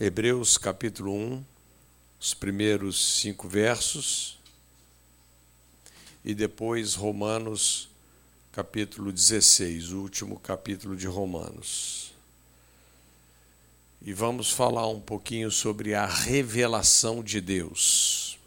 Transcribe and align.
Hebreus 0.00 0.56
capítulo 0.56 1.12
1, 1.12 1.44
os 2.20 2.32
primeiros 2.32 3.18
cinco 3.20 3.48
versos, 3.48 4.38
e 6.24 6.36
depois 6.36 6.94
Romanos 6.94 7.88
capítulo 8.52 9.10
16, 9.10 9.90
o 9.90 10.02
último 10.02 10.38
capítulo 10.38 10.94
de 10.94 11.08
Romanos. 11.08 12.14
E 14.00 14.12
vamos 14.12 14.52
falar 14.52 14.86
um 14.86 15.00
pouquinho 15.00 15.50
sobre 15.50 15.96
a 15.96 16.06
revelação 16.06 17.20
de 17.20 17.40
Deus. 17.40 18.38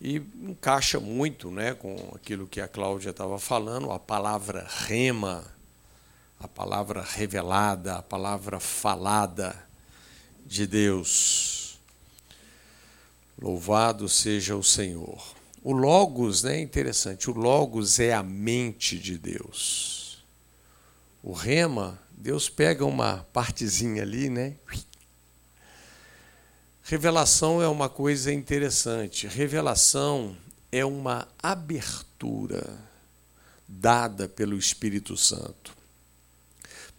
E 0.00 0.22
encaixa 0.40 1.00
muito 1.00 1.50
né, 1.50 1.74
com 1.74 2.12
aquilo 2.14 2.46
que 2.46 2.60
a 2.60 2.68
Cláudia 2.68 3.10
estava 3.10 3.40
falando, 3.40 3.90
a 3.90 3.98
palavra 3.98 4.64
rema, 4.86 5.44
a 6.38 6.46
palavra 6.46 7.02
revelada, 7.02 7.96
a 7.96 8.02
palavra 8.02 8.60
falada 8.60 9.66
de 10.48 10.66
Deus. 10.66 11.78
Louvado 13.40 14.08
seja 14.08 14.56
o 14.56 14.64
Senhor. 14.64 15.22
O 15.62 15.72
Logos 15.72 16.42
né, 16.42 16.56
é 16.56 16.60
interessante, 16.60 17.30
o 17.30 17.34
Logos 17.34 18.00
é 18.00 18.14
a 18.14 18.22
mente 18.22 18.98
de 18.98 19.18
Deus. 19.18 20.24
O 21.22 21.32
rema, 21.32 22.00
Deus 22.10 22.48
pega 22.48 22.84
uma 22.84 23.26
partezinha 23.32 24.02
ali, 24.02 24.30
né? 24.30 24.56
Revelação 26.82 27.60
é 27.60 27.68
uma 27.68 27.88
coisa 27.88 28.32
interessante. 28.32 29.26
Revelação 29.26 30.34
é 30.72 30.84
uma 30.84 31.28
abertura 31.42 32.78
dada 33.68 34.26
pelo 34.26 34.56
Espírito 34.56 35.16
Santo 35.16 35.76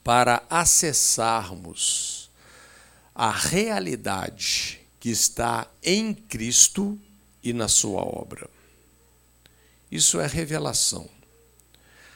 para 0.04 0.44
acessarmos 0.50 2.19
a 3.22 3.32
realidade 3.32 4.80
que 4.98 5.10
está 5.10 5.68
em 5.84 6.14
Cristo 6.14 6.98
e 7.44 7.52
na 7.52 7.68
sua 7.68 8.02
obra. 8.02 8.50
Isso 9.92 10.22
é 10.22 10.26
revelação. 10.26 11.10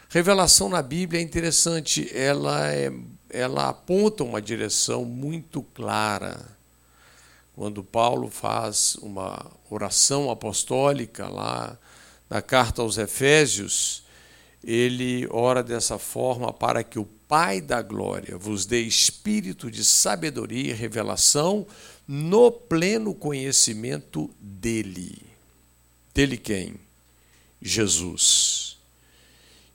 Revelação 0.07 0.69
na 0.69 0.81
Bíblia 0.81 1.19
é 1.19 1.21
interessante, 1.21 2.09
ela, 2.15 2.71
é, 2.71 2.89
ela 3.29 3.67
aponta 3.67 4.23
uma 4.23 4.41
direção 4.41 5.03
muito 5.03 5.61
clara. 5.61 6.39
Quando 7.53 7.83
Paulo 7.83 8.29
faz 8.29 8.95
uma 9.01 9.45
oração 9.69 10.31
apostólica 10.31 11.27
lá 11.27 11.77
na 12.29 12.41
carta 12.41 12.81
aos 12.81 12.97
Efésios, 12.97 14.05
ele 14.63 15.27
ora 15.29 15.61
dessa 15.61 15.99
forma 15.99 16.53
para 16.53 16.81
que 16.81 16.97
o 16.97 17.03
Pai 17.27 17.61
da 17.61 17.81
glória 17.81 18.37
vos 18.37 18.65
dê 18.65 18.81
espírito 18.81 19.71
de 19.71 19.83
sabedoria 19.83 20.71
e 20.71 20.73
revelação 20.73 21.65
no 22.07 22.51
pleno 22.51 23.13
conhecimento 23.13 24.29
dele. 24.39 25.21
Dele 26.13 26.37
quem? 26.37 26.75
Jesus. 27.61 28.77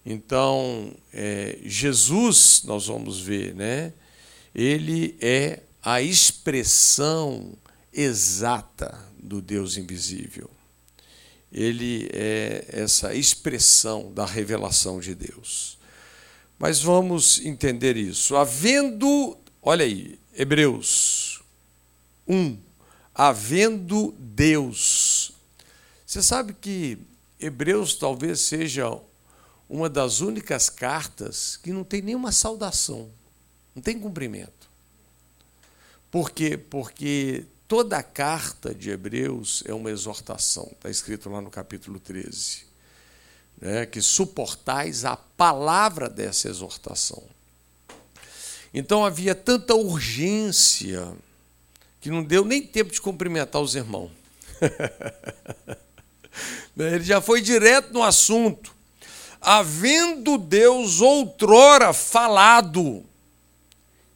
Então, 0.05 0.95
é, 1.13 1.59
Jesus, 1.65 2.63
nós 2.65 2.87
vamos 2.87 3.21
ver, 3.21 3.55
né? 3.55 3.93
Ele 4.55 5.17
é 5.21 5.61
a 5.83 6.01
expressão 6.01 7.53
exata 7.93 8.99
do 9.19 9.41
Deus 9.41 9.77
invisível. 9.77 10.51
Ele 11.51 12.09
é 12.13 12.67
essa 12.69 13.15
expressão 13.15 14.13
da 14.13 14.27
revelação 14.27 15.01
de 15.01 15.15
Deus. 15.15 15.78
Mas 16.59 16.83
vamos 16.83 17.39
entender 17.45 17.97
isso. 17.97 18.35
Havendo, 18.35 19.39
olha 19.63 19.85
aí, 19.85 20.19
Hebreus 20.35 21.41
1, 22.27 22.59
havendo 23.15 24.13
Deus. 24.19 25.33
Você 26.05 26.21
sabe 26.21 26.53
que 26.53 26.99
Hebreus 27.39 27.95
talvez 27.95 28.41
seja 28.41 29.01
uma 29.69 29.89
das 29.89 30.21
únicas 30.21 30.69
cartas 30.69 31.57
que 31.57 31.73
não 31.73 31.85
tem 31.85 32.03
nenhuma 32.03 32.33
saudação, 32.33 33.09
não 33.75 33.83
tem 33.83 33.99
cumprimento. 33.99 34.69
Por 36.11 36.31
quê? 36.31 36.57
Porque 36.57 37.45
toda 37.69 37.99
a 37.99 38.03
carta 38.03 38.75
de 38.75 38.91
Hebreus 38.91 39.63
é 39.67 39.75
uma 39.75 39.91
exortação, 39.91 40.69
está 40.73 40.91
escrito 40.91 41.31
lá 41.31 41.41
no 41.41 41.51
capítulo 41.51 42.01
13 42.01 42.68
né, 43.61 43.87
que 43.87 44.01
suportais 44.01 45.05
a 45.05 45.17
palavra 45.17 46.09
dessa 46.09 46.49
exortação. 46.49 47.23
Então 48.73 49.05
havia 49.05 49.35
tanta 49.35 49.75
urgência 49.75 51.13
que 52.01 52.11
não 52.11 52.23
deu 52.23 52.45
nem 52.45 52.63
tempo 52.63 52.93
de 52.93 53.01
cumprimentar 53.01 53.61
os 53.61 53.75
irmãos. 53.75 54.11
Ele 56.77 57.03
já 57.03 57.21
foi 57.21 57.41
direto 57.41 57.93
no 57.93 58.03
assunto. 58.03 58.73
Havendo 59.41 60.39
Deus 60.39 61.01
outrora 61.01 61.93
falado. 61.93 63.05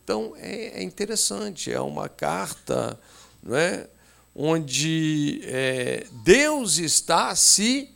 Então 0.04 0.34
é, 0.36 0.80
é 0.80 0.82
interessante, 0.82 1.72
é 1.72 1.80
uma 1.80 2.08
carta 2.08 2.98
não 3.42 3.56
é, 3.56 3.88
onde 4.34 5.40
é, 5.44 6.06
Deus 6.24 6.78
está 6.78 7.34
se 7.34 7.90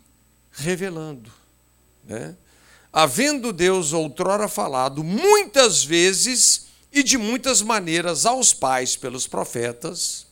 revelando. 0.56 1.30
Né? 2.04 2.34
Havendo 2.92 3.52
Deus 3.52 3.92
outrora 3.92 4.48
falado 4.48 5.04
muitas 5.04 5.84
vezes 5.84 6.66
e 6.90 7.02
de 7.02 7.18
muitas 7.18 7.60
maneiras 7.60 8.24
aos 8.24 8.54
pais 8.54 8.96
pelos 8.96 9.26
profetas, 9.26 10.26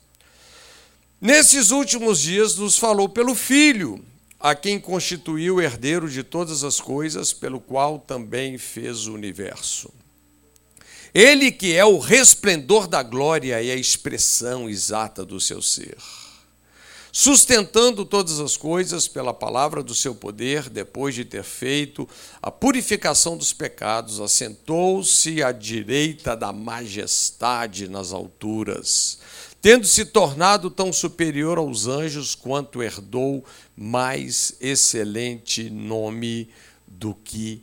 nesses 1.21 1.71
últimos 1.71 2.21
dias 2.21 2.57
nos 2.57 2.79
falou 2.79 3.09
pelo 3.09 3.35
Filho, 3.35 4.03
a 4.41 4.55
quem 4.55 4.79
constituiu 4.79 5.61
herdeiro 5.61 6.09
de 6.09 6.23
todas 6.23 6.65
as 6.65 6.81
coisas, 6.81 7.33
pelo 7.33 7.61
qual 7.61 7.99
também 7.99 8.59
fez 8.59 9.07
o 9.07 9.15
universo. 9.15 9.91
Ele 11.15 11.53
que 11.53 11.75
é 11.75 11.85
o 11.85 11.99
resplendor 11.99 12.87
da 12.87 13.03
glória 13.03 13.63
e 13.63 13.71
a 13.71 13.77
expressão 13.77 14.69
exata 14.69 15.25
do 15.25 15.41
seu 15.41 15.63
ser 15.63 15.97
sustentando 17.17 18.05
todas 18.05 18.41
as 18.41 18.57
coisas 18.57 19.07
pela 19.07 19.33
palavra 19.33 19.85
do 19.85 19.95
seu 19.95 20.17
poder, 20.17 20.69
depois 20.69 21.15
de 21.15 21.25
ter 21.25 21.45
feito 21.45 22.09
a 22.43 22.51
purificação 22.51 23.37
dos 23.37 23.53
pecados, 23.53 24.21
assentou-se 24.21 25.41
à 25.41 25.53
direita 25.53 26.37
da 26.37 26.53
majestade 26.53 27.87
nas 27.87 28.13
alturas, 28.13 29.21
tendo 29.63 29.87
se 29.87 30.07
tornado 30.07 30.69
tão 30.69 30.93
superior 30.93 31.57
aos 31.57 31.87
anjos 31.87 32.35
quanto 32.35 32.83
herdou 32.83 33.45
mais 33.77 34.57
excelente 34.61 35.71
nome 35.71 36.51
do 36.85 37.15
que 37.15 37.63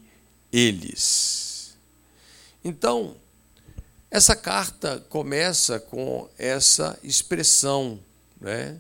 eles. 0.50 1.78
Então, 2.64 3.18
essa 4.10 4.34
carta 4.34 5.06
começa 5.10 5.78
com 5.78 6.30
essa 6.38 6.98
expressão, 7.04 8.00
né? 8.40 8.80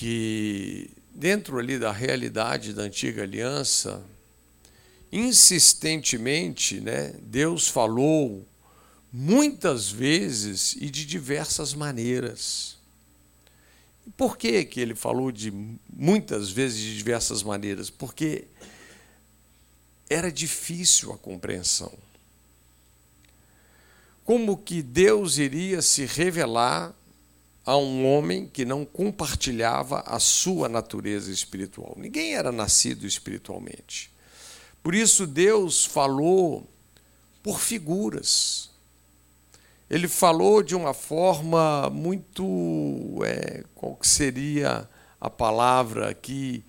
Que 0.00 0.90
dentro 1.14 1.58
ali 1.58 1.78
da 1.78 1.92
realidade 1.92 2.72
da 2.72 2.84
antiga 2.84 3.22
aliança, 3.22 4.02
insistentemente, 5.12 6.80
né, 6.80 7.12
Deus 7.20 7.68
falou 7.68 8.48
muitas 9.12 9.90
vezes 9.90 10.74
e 10.80 10.88
de 10.88 11.04
diversas 11.04 11.74
maneiras. 11.74 12.78
Por 14.16 14.38
que, 14.38 14.64
que 14.64 14.80
ele 14.80 14.94
falou 14.94 15.30
de 15.30 15.52
muitas 15.92 16.48
vezes 16.48 16.80
de 16.80 16.96
diversas 16.96 17.42
maneiras? 17.42 17.90
Porque 17.90 18.46
era 20.08 20.32
difícil 20.32 21.12
a 21.12 21.18
compreensão. 21.18 21.92
Como 24.24 24.56
que 24.56 24.80
Deus 24.82 25.36
iria 25.36 25.82
se 25.82 26.06
revelar 26.06 26.94
a 27.70 27.76
um 27.76 28.04
homem 28.04 28.48
que 28.52 28.64
não 28.64 28.84
compartilhava 28.84 30.00
a 30.00 30.18
sua 30.18 30.68
natureza 30.68 31.30
espiritual. 31.30 31.94
Ninguém 31.96 32.34
era 32.34 32.50
nascido 32.50 33.06
espiritualmente. 33.06 34.10
Por 34.82 34.92
isso, 34.92 35.24
Deus 35.24 35.84
falou 35.84 36.68
por 37.44 37.60
figuras. 37.60 38.70
Ele 39.88 40.08
falou 40.08 40.64
de 40.64 40.74
uma 40.74 40.92
forma 40.92 41.88
muito. 41.90 43.20
É, 43.24 43.62
qual 43.72 43.94
que 43.94 44.08
seria 44.08 44.88
a 45.20 45.30
palavra 45.30 46.10
aqui? 46.10 46.64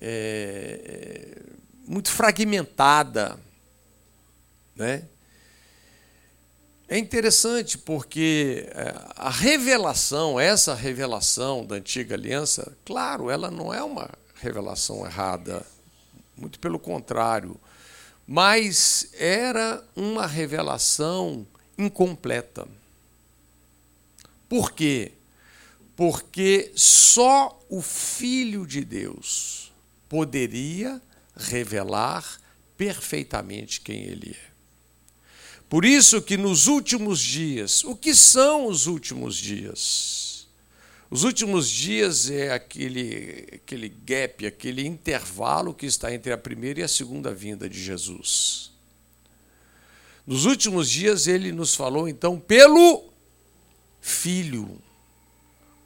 É, 0.00 1.42
muito 1.86 2.10
fragmentada. 2.10 3.38
Né? 4.74 5.02
É 6.90 6.96
interessante 6.96 7.76
porque 7.76 8.66
é, 8.70 8.94
a 9.14 9.28
revelação, 9.28 10.40
essa 10.40 10.74
revelação 10.74 11.66
da 11.66 11.76
antiga 11.76 12.14
aliança, 12.14 12.74
claro, 12.82 13.28
ela 13.28 13.50
não 13.50 13.74
é 13.74 13.82
uma 13.82 14.08
revelação 14.36 15.04
errada, 15.04 15.64
muito 16.34 16.58
pelo 16.58 16.78
contrário, 16.78 17.60
mas 18.26 19.10
era 19.12 19.84
uma 19.94 20.26
revelação 20.26 21.46
incompleta. 21.76 22.66
Por 24.48 24.72
quê? 24.72 25.12
Porque 25.94 26.72
só 26.74 27.60
o 27.68 27.82
Filho 27.82 28.66
de 28.66 28.82
Deus 28.82 29.72
poderia 30.08 31.02
revelar 31.36 32.40
perfeitamente 32.78 33.82
quem 33.82 34.04
ele 34.04 34.30
é. 34.30 34.57
Por 35.68 35.84
isso 35.84 36.22
que 36.22 36.36
nos 36.36 36.66
últimos 36.66 37.20
dias, 37.20 37.84
o 37.84 37.94
que 37.94 38.14
são 38.14 38.66
os 38.66 38.86
últimos 38.86 39.36
dias? 39.36 40.48
Os 41.10 41.24
últimos 41.24 41.68
dias 41.68 42.30
é 42.30 42.52
aquele, 42.52 43.46
aquele 43.54 43.88
gap, 43.88 44.46
aquele 44.46 44.86
intervalo 44.86 45.74
que 45.74 45.86
está 45.86 46.12
entre 46.12 46.32
a 46.32 46.38
primeira 46.38 46.80
e 46.80 46.82
a 46.82 46.88
segunda 46.88 47.32
vinda 47.34 47.68
de 47.68 47.82
Jesus. 47.82 48.70
Nos 50.26 50.44
últimos 50.44 50.90
dias 50.90 51.26
ele 51.26 51.52
nos 51.52 51.74
falou 51.74 52.08
então 52.08 52.38
pelo 52.38 53.04
Filho, 54.00 54.78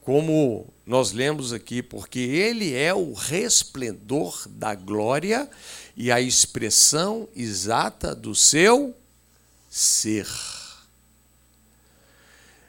como 0.03 0.67
nós 0.85 1.13
lemos 1.13 1.53
aqui, 1.53 1.83
porque 1.83 2.19
ele 2.19 2.75
é 2.75 2.93
o 2.93 3.13
resplendor 3.13 4.49
da 4.49 4.75
glória 4.75 5.49
e 5.97 6.11
a 6.11 6.21
expressão 6.21 7.29
exata 7.35 8.15
do 8.15 8.35
seu 8.35 8.97
ser. 9.73 10.29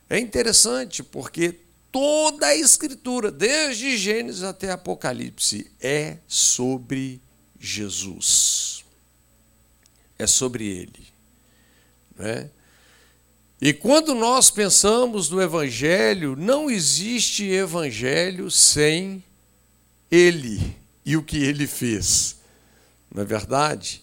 É 0.09 0.17
interessante 0.17 1.03
porque 1.03 1.59
toda 1.91 2.47
a 2.47 2.55
Escritura, 2.55 3.29
desde 3.29 3.97
Gênesis 3.97 4.41
até 4.41 4.71
Apocalipse, 4.71 5.69
é 5.81 6.17
sobre 6.25 7.21
Jesus. 7.59 8.85
É 10.17 10.25
sobre 10.25 10.65
Ele. 10.65 11.07
Né? 12.17 12.49
E 13.59 13.73
quando 13.73 14.15
nós 14.15 14.49
pensamos 14.49 15.29
no 15.29 15.41
Evangelho, 15.41 16.37
não 16.37 16.71
existe 16.71 17.43
Evangelho 17.43 18.49
sem 18.49 19.21
Ele 20.09 20.77
e 21.05 21.17
o 21.17 21.23
que 21.23 21.37
Ele 21.37 21.67
fez. 21.67 22.37
Não 23.13 23.23
é 23.23 23.25
verdade? 23.25 24.01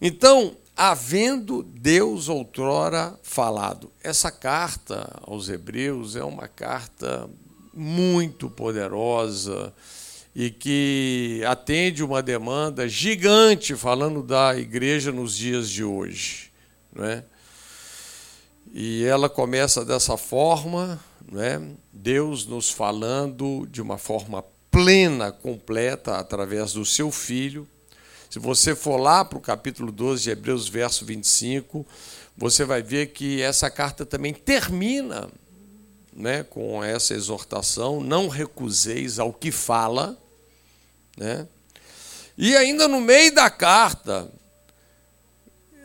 Então, 0.00 0.56
havendo 0.78 1.64
Deus 1.64 2.28
outrora 2.28 3.18
falado. 3.24 3.90
Essa 4.00 4.30
carta 4.30 5.20
aos 5.22 5.48
Hebreus 5.48 6.14
é 6.14 6.22
uma 6.22 6.46
carta 6.46 7.28
muito 7.74 8.48
poderosa 8.48 9.74
e 10.36 10.50
que 10.50 11.42
atende 11.48 12.04
uma 12.04 12.22
demanda 12.22 12.88
gigante 12.88 13.74
falando 13.74 14.22
da 14.22 14.56
igreja 14.56 15.10
nos 15.10 15.36
dias 15.36 15.68
de 15.68 15.82
hoje, 15.82 16.52
não 16.92 17.04
é? 17.04 17.24
E 18.72 19.02
ela 19.04 19.28
começa 19.28 19.84
dessa 19.84 20.16
forma, 20.16 21.00
não 21.28 21.42
é? 21.42 21.60
Deus 21.92 22.46
nos 22.46 22.70
falando 22.70 23.66
de 23.68 23.82
uma 23.82 23.98
forma 23.98 24.44
plena, 24.70 25.32
completa 25.32 26.18
através 26.18 26.74
do 26.74 26.84
seu 26.84 27.10
filho 27.10 27.66
se 28.30 28.38
você 28.38 28.74
for 28.74 28.98
lá 28.98 29.24
para 29.24 29.38
o 29.38 29.40
capítulo 29.40 29.90
12 29.90 30.24
de 30.24 30.30
Hebreus, 30.30 30.68
verso 30.68 31.04
25, 31.04 31.86
você 32.36 32.64
vai 32.64 32.82
ver 32.82 33.06
que 33.08 33.40
essa 33.40 33.70
carta 33.70 34.04
também 34.04 34.34
termina 34.34 35.28
né, 36.12 36.42
com 36.42 36.84
essa 36.84 37.14
exortação: 37.14 38.00
não 38.00 38.28
recuseis 38.28 39.18
ao 39.18 39.32
que 39.32 39.50
fala. 39.50 40.16
Né? 41.16 41.46
E 42.36 42.54
ainda 42.56 42.86
no 42.86 43.00
meio 43.00 43.34
da 43.34 43.48
carta, 43.48 44.30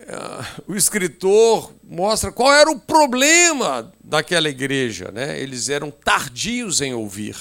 eh, 0.01 0.61
o 0.67 0.75
escritor 0.75 1.73
mostra 1.83 2.31
qual 2.31 2.53
era 2.53 2.69
o 2.69 2.79
problema 2.79 3.91
daquela 4.03 4.49
igreja. 4.49 5.11
Né? 5.11 5.39
Eles 5.39 5.69
eram 5.69 5.89
tardios 5.89 6.81
em 6.81 6.93
ouvir. 6.93 7.37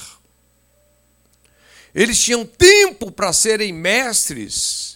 Eles 1.94 2.22
tinham 2.22 2.44
tempo 2.46 3.10
para 3.10 3.32
serem 3.32 3.72
mestres 3.72 4.92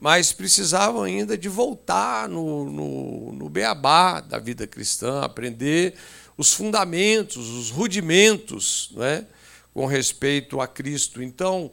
mas 0.00 0.32
precisavam 0.32 1.02
ainda 1.02 1.36
de 1.36 1.48
voltar 1.48 2.28
no, 2.28 2.70
no, 2.70 3.32
no 3.32 3.48
beabá 3.48 4.20
da 4.20 4.38
vida 4.38 4.66
cristã, 4.66 5.22
aprender 5.22 5.94
os 6.36 6.52
fundamentos, 6.52 7.48
os 7.48 7.70
rudimentos 7.70 8.90
não 8.94 9.02
é? 9.02 9.26
com 9.74 9.86
respeito 9.86 10.60
a 10.60 10.68
Cristo. 10.68 11.22
Então, 11.22 11.70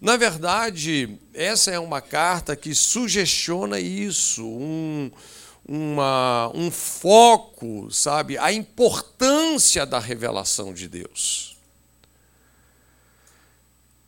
na 0.00 0.16
verdade, 0.16 1.18
essa 1.32 1.70
é 1.70 1.78
uma 1.78 2.00
carta 2.00 2.56
que 2.56 2.74
sugestiona 2.74 3.78
isso, 3.78 4.44
um, 4.44 5.10
uma, 5.66 6.50
um 6.54 6.70
foco, 6.70 7.88
sabe, 7.92 8.36
a 8.38 8.52
importância 8.52 9.86
da 9.86 10.00
revelação 10.00 10.74
de 10.74 10.88
Deus. 10.88 11.57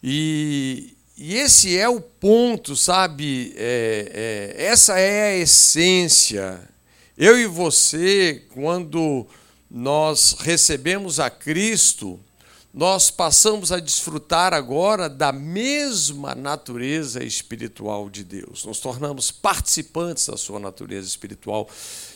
E, 0.03 0.97
e 1.17 1.37
esse 1.37 1.77
é 1.77 1.89
o 1.89 2.01
ponto, 2.01 2.75
sabe? 2.75 3.53
É, 3.57 4.55
é, 4.57 4.65
essa 4.65 4.99
é 4.99 5.35
a 5.35 5.37
essência. 5.37 6.61
Eu 7.17 7.39
e 7.39 7.47
você, 7.47 8.45
quando 8.55 9.27
nós 9.71 10.37
recebemos 10.41 11.21
a 11.21 11.29
Cristo, 11.29 12.19
nós 12.73 13.11
passamos 13.11 13.73
a 13.73 13.81
desfrutar 13.81 14.55
agora 14.55 15.09
da 15.09 15.33
mesma 15.33 16.35
natureza 16.35 17.23
espiritual 17.23 18.09
de 18.09 18.23
Deus. 18.23 18.65
Nos 18.65 18.79
tornamos 18.79 19.31
participantes 19.31 20.29
da 20.29 20.37
sua 20.37 20.61
natureza 20.61 21.07
espiritual 21.07 21.69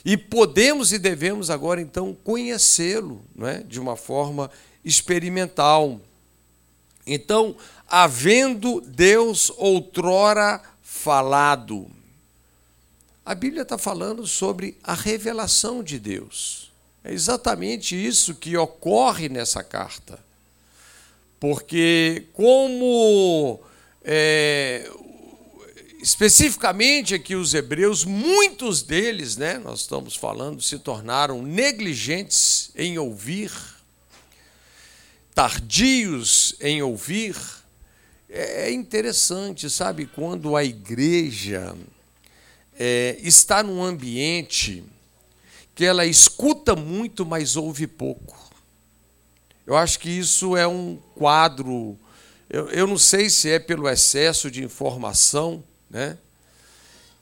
e 0.04 0.16
podemos 0.16 0.92
e 0.92 0.98
devemos 0.98 1.50
agora 1.50 1.80
então 1.80 2.16
conhecê-lo, 2.22 3.20
não 3.34 3.48
é? 3.48 3.64
De 3.64 3.80
uma 3.80 3.96
forma 3.96 4.48
experimental. 4.84 6.00
Então, 7.06 7.56
havendo 7.88 8.80
Deus 8.80 9.52
outrora 9.56 10.62
falado. 10.82 11.90
A 13.24 13.34
Bíblia 13.34 13.62
está 13.62 13.78
falando 13.78 14.26
sobre 14.26 14.76
a 14.82 14.94
revelação 14.94 15.82
de 15.82 15.98
Deus. 15.98 16.72
É 17.02 17.12
exatamente 17.12 17.94
isso 17.94 18.34
que 18.34 18.56
ocorre 18.56 19.28
nessa 19.28 19.62
carta. 19.62 20.18
Porque, 21.38 22.26
como 22.32 23.60
é, 24.02 24.90
especificamente 26.00 27.14
aqui 27.14 27.34
os 27.34 27.54
hebreus, 27.54 28.04
muitos 28.04 28.82
deles, 28.82 29.36
né, 29.38 29.58
nós 29.58 29.80
estamos 29.80 30.14
falando, 30.14 30.62
se 30.62 30.78
tornaram 30.78 31.42
negligentes 31.42 32.70
em 32.76 32.98
ouvir, 32.98 33.50
tardios 35.34 36.54
em 36.60 36.80
ouvir, 36.82 37.36
é, 38.30 38.68
é 38.68 38.72
interessante, 38.72 39.68
sabe, 39.68 40.06
quando 40.06 40.56
a 40.56 40.64
igreja 40.64 41.76
é, 42.78 43.18
está 43.20 43.62
num 43.62 43.82
ambiente 43.82 44.84
que 45.74 45.84
ela 45.84 46.06
escuta 46.06 46.76
muito, 46.76 47.26
mas 47.26 47.56
ouve 47.56 47.86
pouco. 47.86 48.38
Eu 49.66 49.76
acho 49.76 49.98
que 49.98 50.08
isso 50.08 50.56
é 50.56 50.68
um 50.68 50.96
quadro. 51.16 51.98
Eu, 52.48 52.68
eu 52.68 52.86
não 52.86 52.98
sei 52.98 53.28
se 53.28 53.50
é 53.50 53.58
pelo 53.58 53.88
excesso 53.88 54.50
de 54.50 54.62
informação, 54.62 55.64
né? 55.90 56.16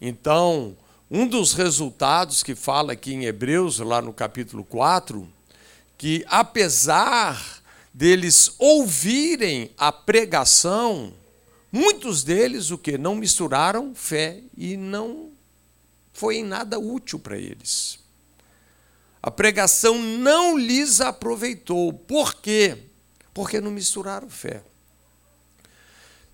Então, 0.00 0.76
um 1.10 1.26
dos 1.26 1.54
resultados 1.54 2.42
que 2.42 2.54
fala 2.54 2.92
aqui 2.92 3.14
em 3.14 3.24
Hebreus, 3.24 3.78
lá 3.78 4.02
no 4.02 4.12
capítulo 4.12 4.64
4, 4.64 5.26
que 5.96 6.24
apesar 6.28 7.61
deles 7.92 8.54
ouvirem 8.58 9.70
a 9.76 9.92
pregação, 9.92 11.12
muitos 11.70 12.24
deles 12.24 12.70
o 12.70 12.78
que 12.78 12.96
não 12.96 13.14
misturaram 13.14 13.94
fé 13.94 14.42
e 14.56 14.76
não 14.76 15.30
foi 16.12 16.36
em 16.36 16.44
nada 16.44 16.78
útil 16.78 17.18
para 17.18 17.36
eles. 17.36 17.98
A 19.22 19.30
pregação 19.30 19.98
não 19.98 20.58
lhes 20.58 21.00
aproveitou. 21.00 21.92
Por 21.92 22.34
quê? 22.34 22.76
Porque 23.32 23.60
não 23.60 23.70
misturaram 23.70 24.28
fé. 24.28 24.62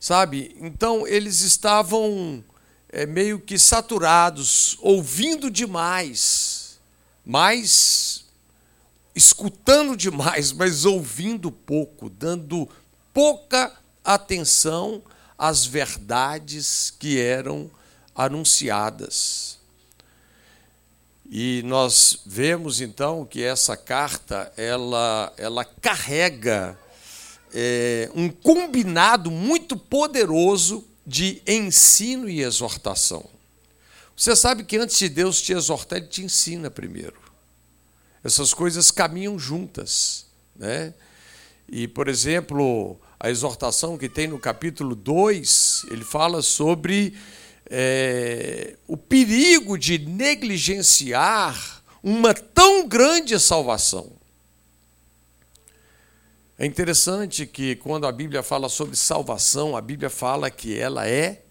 Sabe? 0.01 0.57
Então 0.59 1.07
eles 1.07 1.41
estavam 1.41 2.43
é, 2.89 3.05
meio 3.05 3.39
que 3.39 3.59
saturados, 3.59 4.79
ouvindo 4.81 5.51
demais, 5.51 6.79
mas 7.25 8.25
escutando 9.19 9.97
demais, 9.97 10.53
mas 10.53 10.85
ouvindo 10.85 11.51
pouco, 11.51 12.09
dando 12.09 12.69
pouca 13.13 13.73
atenção 14.05 15.03
às 15.37 15.67
verdades 15.67 16.95
que 16.97 17.21
eram 17.21 17.69
anunciadas. 18.15 19.59
E 21.29 21.63
nós 21.67 22.21
vemos 22.25 22.81
então 22.81 23.27
que 23.27 23.43
essa 23.43 23.77
carta 23.77 24.53
ela, 24.57 25.33
ela 25.37 25.65
carrega 25.65 26.79
é, 27.53 28.09
um 28.15 28.29
combinado 28.29 29.33
muito 29.33 29.77
poderoso 29.77 30.87
de 31.05 31.43
ensino 31.45 32.31
e 32.31 32.41
exortação. 32.41 33.29
Você 34.17 34.37
sabe 34.37 34.63
que 34.63 34.77
antes 34.77 34.97
de 34.97 35.09
Deus 35.09 35.43
te 35.43 35.53
exortar, 35.53 35.99
Ele 35.99 36.07
te 36.07 36.23
ensina 36.23 36.71
primeiro. 36.71 37.28
Essas 38.23 38.53
coisas 38.53 38.91
caminham 38.91 39.39
juntas. 39.39 40.27
Né? 40.57 40.93
E, 41.69 41.87
por 41.87 42.09
exemplo, 42.09 42.99
a 43.21 43.31
exortação 43.31 43.99
que 43.99 44.09
tem 44.09 44.27
no 44.27 44.39
capítulo 44.39 44.95
2, 44.95 45.87
ele 45.91 46.05
fala 46.05 46.43
sobre 46.43 47.15
é, 47.71 48.77
o 48.87 48.97
perigo 48.97 49.77
de 49.77 49.99
negligenciar 49.99 51.83
uma 52.03 52.33
tão 52.33 52.87
grande 52.87 53.39
salvação. 53.39 54.13
É 56.59 56.67
interessante 56.67 57.47
que 57.47 57.77
quando 57.77 58.07
a 58.07 58.13
Bíblia 58.13 58.43
fala 58.43 58.69
sobre 58.69 58.97
salvação, 58.97 59.77
a 59.77 59.81
Bíblia 59.81 60.11
fala 60.11 60.51
que 60.51 60.77
ela 60.77 61.09
é 61.09 61.43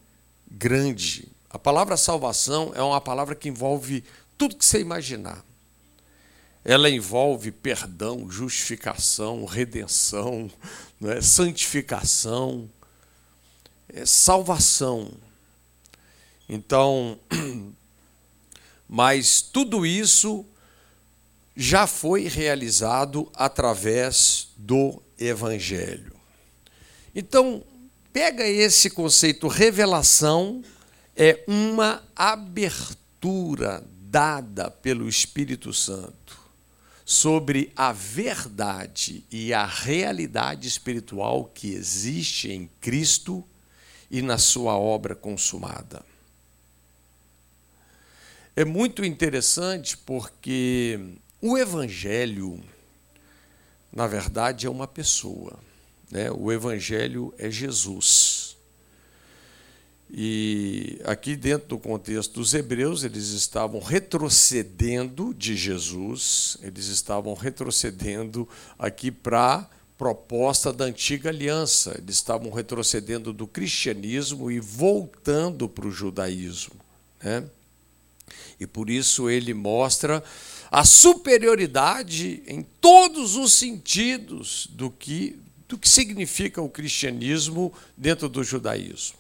grande. 0.50 1.30
A 1.50 1.58
palavra 1.58 1.96
salvação 1.96 2.74
é 2.76 2.82
uma 2.82 3.00
palavra 3.00 3.34
que 3.34 3.48
envolve 3.48 4.04
tudo 4.38 4.58
que 4.58 4.66
você 4.66 4.82
imaginar. 4.82 5.47
Ela 6.68 6.90
envolve 6.90 7.50
perdão, 7.50 8.30
justificação, 8.30 9.46
redenção, 9.46 10.52
é? 11.02 11.22
santificação, 11.22 12.70
é 13.88 14.06
salvação. 14.06 15.10
Então, 16.50 17.18
mas 18.86 19.42
tudo 19.42 19.86
isso 19.86 20.46
já 21.56 21.88
foi 21.88 22.28
realizado 22.28 23.32
através 23.34 24.50
do 24.58 25.02
Evangelho. 25.18 26.18
Então, 27.16 27.64
pega 28.12 28.46
esse 28.46 28.90
conceito 28.90 29.48
revelação, 29.48 30.62
é 31.16 31.46
uma 31.48 32.04
abertura 32.14 33.82
dada 34.02 34.70
pelo 34.70 35.08
Espírito 35.08 35.72
Santo 35.72 36.47
sobre 37.10 37.72
a 37.74 37.94
verdade 37.94 39.24
e 39.32 39.54
a 39.54 39.66
realidade 39.66 40.68
espiritual 40.68 41.46
que 41.46 41.72
existe 41.74 42.52
em 42.52 42.70
Cristo 42.82 43.48
e 44.12 44.22
na 44.22 44.38
sua 44.38 44.78
obra 44.78 45.16
consumada. 45.16 46.04
É 48.54 48.66
muito 48.66 49.06
interessante 49.06 49.96
porque 49.96 51.00
o 51.42 51.58
Evangelho, 51.58 52.62
na 53.90 54.06
verdade, 54.06 54.68
é 54.68 54.70
uma 54.70 54.86
pessoa. 54.86 55.58
Né? 56.12 56.30
O 56.30 56.52
Evangelho 56.52 57.34
é 57.38 57.50
Jesus. 57.50 58.47
E 60.10 61.02
aqui, 61.04 61.36
dentro 61.36 61.68
do 61.68 61.78
contexto 61.78 62.36
dos 62.36 62.54
hebreus, 62.54 63.04
eles 63.04 63.30
estavam 63.30 63.82
retrocedendo 63.82 65.34
de 65.34 65.56
Jesus, 65.56 66.58
eles 66.62 66.88
estavam 66.88 67.34
retrocedendo 67.34 68.48
aqui 68.80 69.12
para 69.12 69.70
proposta 69.98 70.72
da 70.72 70.86
antiga 70.86 71.30
aliança, 71.30 71.96
eles 71.98 72.16
estavam 72.16 72.52
retrocedendo 72.52 73.34
do 73.34 73.48
cristianismo 73.48 74.50
e 74.50 74.60
voltando 74.60 75.68
para 75.68 75.88
o 75.88 75.92
judaísmo. 75.92 76.76
Né? 77.22 77.44
E 78.60 78.68
por 78.68 78.90
isso 78.90 79.30
ele 79.30 79.54
mostra 79.54 80.24
a 80.72 80.86
superioridade 80.86 82.44
em 82.48 82.62
todos 82.62 83.36
os 83.36 83.54
sentidos 83.54 84.68
do 84.72 84.90
que, 84.90 85.38
do 85.68 85.78
que 85.78 85.90
significa 85.90 86.62
o 86.62 86.70
cristianismo 86.70 87.74
dentro 87.98 88.30
do 88.30 88.44
judaísmo. 88.44 89.18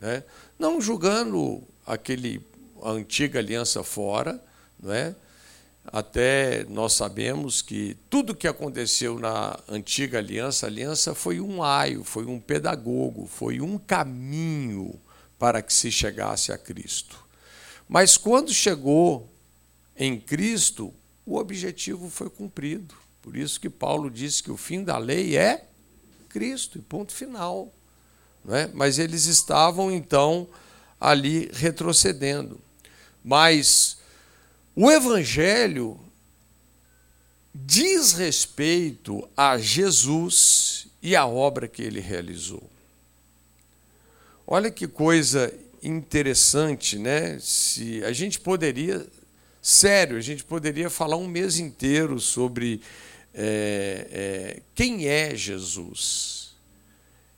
Né? 0.00 0.22
Não 0.58 0.80
julgando 0.80 1.62
aquele 1.86 2.44
a 2.82 2.90
antiga 2.90 3.38
aliança 3.38 3.82
fora, 3.82 4.42
não 4.80 4.92
é? 4.92 5.14
Até 5.86 6.64
nós 6.68 6.94
sabemos 6.94 7.62
que 7.62 7.96
tudo 8.10 8.34
que 8.34 8.48
aconteceu 8.48 9.18
na 9.18 9.58
antiga 9.68 10.18
aliança, 10.18 10.66
aliança 10.66 11.14
foi 11.14 11.40
um 11.40 11.62
aio, 11.62 12.02
foi 12.02 12.26
um 12.26 12.40
pedagogo, 12.40 13.26
foi 13.26 13.60
um 13.60 13.78
caminho 13.78 14.98
para 15.38 15.62
que 15.62 15.72
se 15.72 15.92
chegasse 15.92 16.50
a 16.50 16.58
Cristo. 16.58 17.24
Mas 17.88 18.16
quando 18.16 18.52
chegou 18.52 19.30
em 19.96 20.18
Cristo, 20.18 20.92
o 21.24 21.36
objetivo 21.36 22.10
foi 22.10 22.28
cumprido. 22.28 22.94
Por 23.22 23.36
isso 23.36 23.60
que 23.60 23.70
Paulo 23.70 24.10
disse 24.10 24.42
que 24.42 24.50
o 24.50 24.56
fim 24.56 24.82
da 24.82 24.98
lei 24.98 25.36
é 25.36 25.68
Cristo, 26.28 26.78
e 26.78 26.82
ponto 26.82 27.12
final. 27.12 27.72
É? 28.48 28.68
Mas 28.72 28.98
eles 28.98 29.26
estavam 29.26 29.90
então 29.90 30.48
ali 31.00 31.50
retrocedendo. 31.52 32.60
Mas 33.24 33.98
o 34.74 34.90
Evangelho 34.90 35.98
diz 37.52 38.12
respeito 38.12 39.28
a 39.36 39.58
Jesus 39.58 40.86
e 41.02 41.16
a 41.16 41.26
obra 41.26 41.66
que 41.66 41.82
ele 41.82 42.00
realizou. 42.00 42.62
Olha 44.46 44.70
que 44.70 44.86
coisa 44.86 45.52
interessante, 45.82 46.98
né? 46.98 47.38
Se 47.40 48.04
a 48.04 48.12
gente 48.12 48.38
poderia, 48.38 49.04
sério, 49.60 50.16
a 50.16 50.20
gente 50.20 50.44
poderia 50.44 50.88
falar 50.88 51.16
um 51.16 51.26
mês 51.26 51.58
inteiro 51.58 52.20
sobre 52.20 52.80
é, 53.34 54.06
é, 54.10 54.62
quem 54.74 55.08
é 55.08 55.34
Jesus 55.34 56.45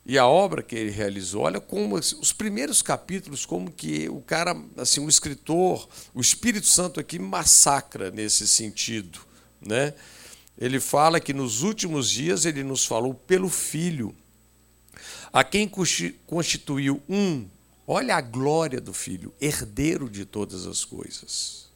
e 0.09 0.17
a 0.17 0.27
obra 0.27 0.63
que 0.63 0.75
ele 0.75 0.91
realizou. 0.91 1.43
Olha 1.43 1.61
como 1.61 1.95
os 1.97 2.33
primeiros 2.33 2.81
capítulos, 2.81 3.45
como 3.45 3.71
que 3.71 4.09
o 4.09 4.23
cara, 4.23 4.57
assim, 4.79 5.05
o 5.05 5.09
escritor, 5.09 5.87
o 6.15 6.21
Espírito 6.23 6.67
Santo 6.67 6.99
aqui 6.99 7.19
massacra 7.19 8.11
nesse 8.11 8.49
sentido, 8.49 9.21
né? 9.61 9.93
Ele 10.57 10.81
fala 10.81 11.21
que 11.21 11.35
nos 11.35 11.63
últimos 11.63 12.09
dias 12.11 12.47
ele 12.47 12.65
nos 12.65 12.87
falou 12.87 13.13
pelo 13.13 13.51
Filho, 13.51 14.17
a 15.31 15.45
quem 15.45 15.71
constituiu 16.27 17.03
um, 17.07 17.47
olha 17.87 18.17
a 18.17 18.21
glória 18.23 18.81
do 18.81 18.95
Filho, 18.95 19.35
herdeiro 19.39 20.09
de 20.09 20.25
todas 20.25 20.67
as 20.67 20.87
coisas. 20.87 21.69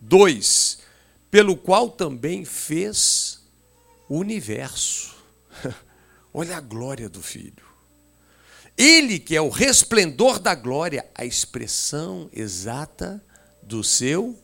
Dois, 0.00 0.78
pelo 1.30 1.58
qual 1.58 1.90
também 1.90 2.42
fez 2.42 3.42
o 4.08 4.16
universo. 4.16 5.14
Olha 6.38 6.58
a 6.58 6.60
glória 6.60 7.08
do 7.08 7.22
Filho. 7.22 7.64
Ele 8.76 9.18
que 9.18 9.34
é 9.34 9.40
o 9.40 9.48
resplendor 9.48 10.38
da 10.38 10.54
glória, 10.54 11.08
a 11.14 11.24
expressão 11.24 12.28
exata 12.30 13.24
do 13.62 13.82
seu 13.82 14.38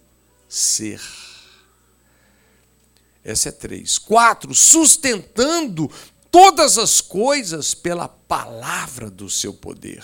ser. 0.49 1.03
Essa 3.23 3.51
é 3.51 3.53
três. 3.53 3.99
Quatro, 3.99 4.55
sustentando 4.55 5.91
todas 6.31 6.79
as 6.79 7.03
coisas 7.03 7.75
pela 7.75 8.09
palavra 8.09 9.11
do 9.11 9.29
seu 9.29 9.53
poder. 9.53 10.03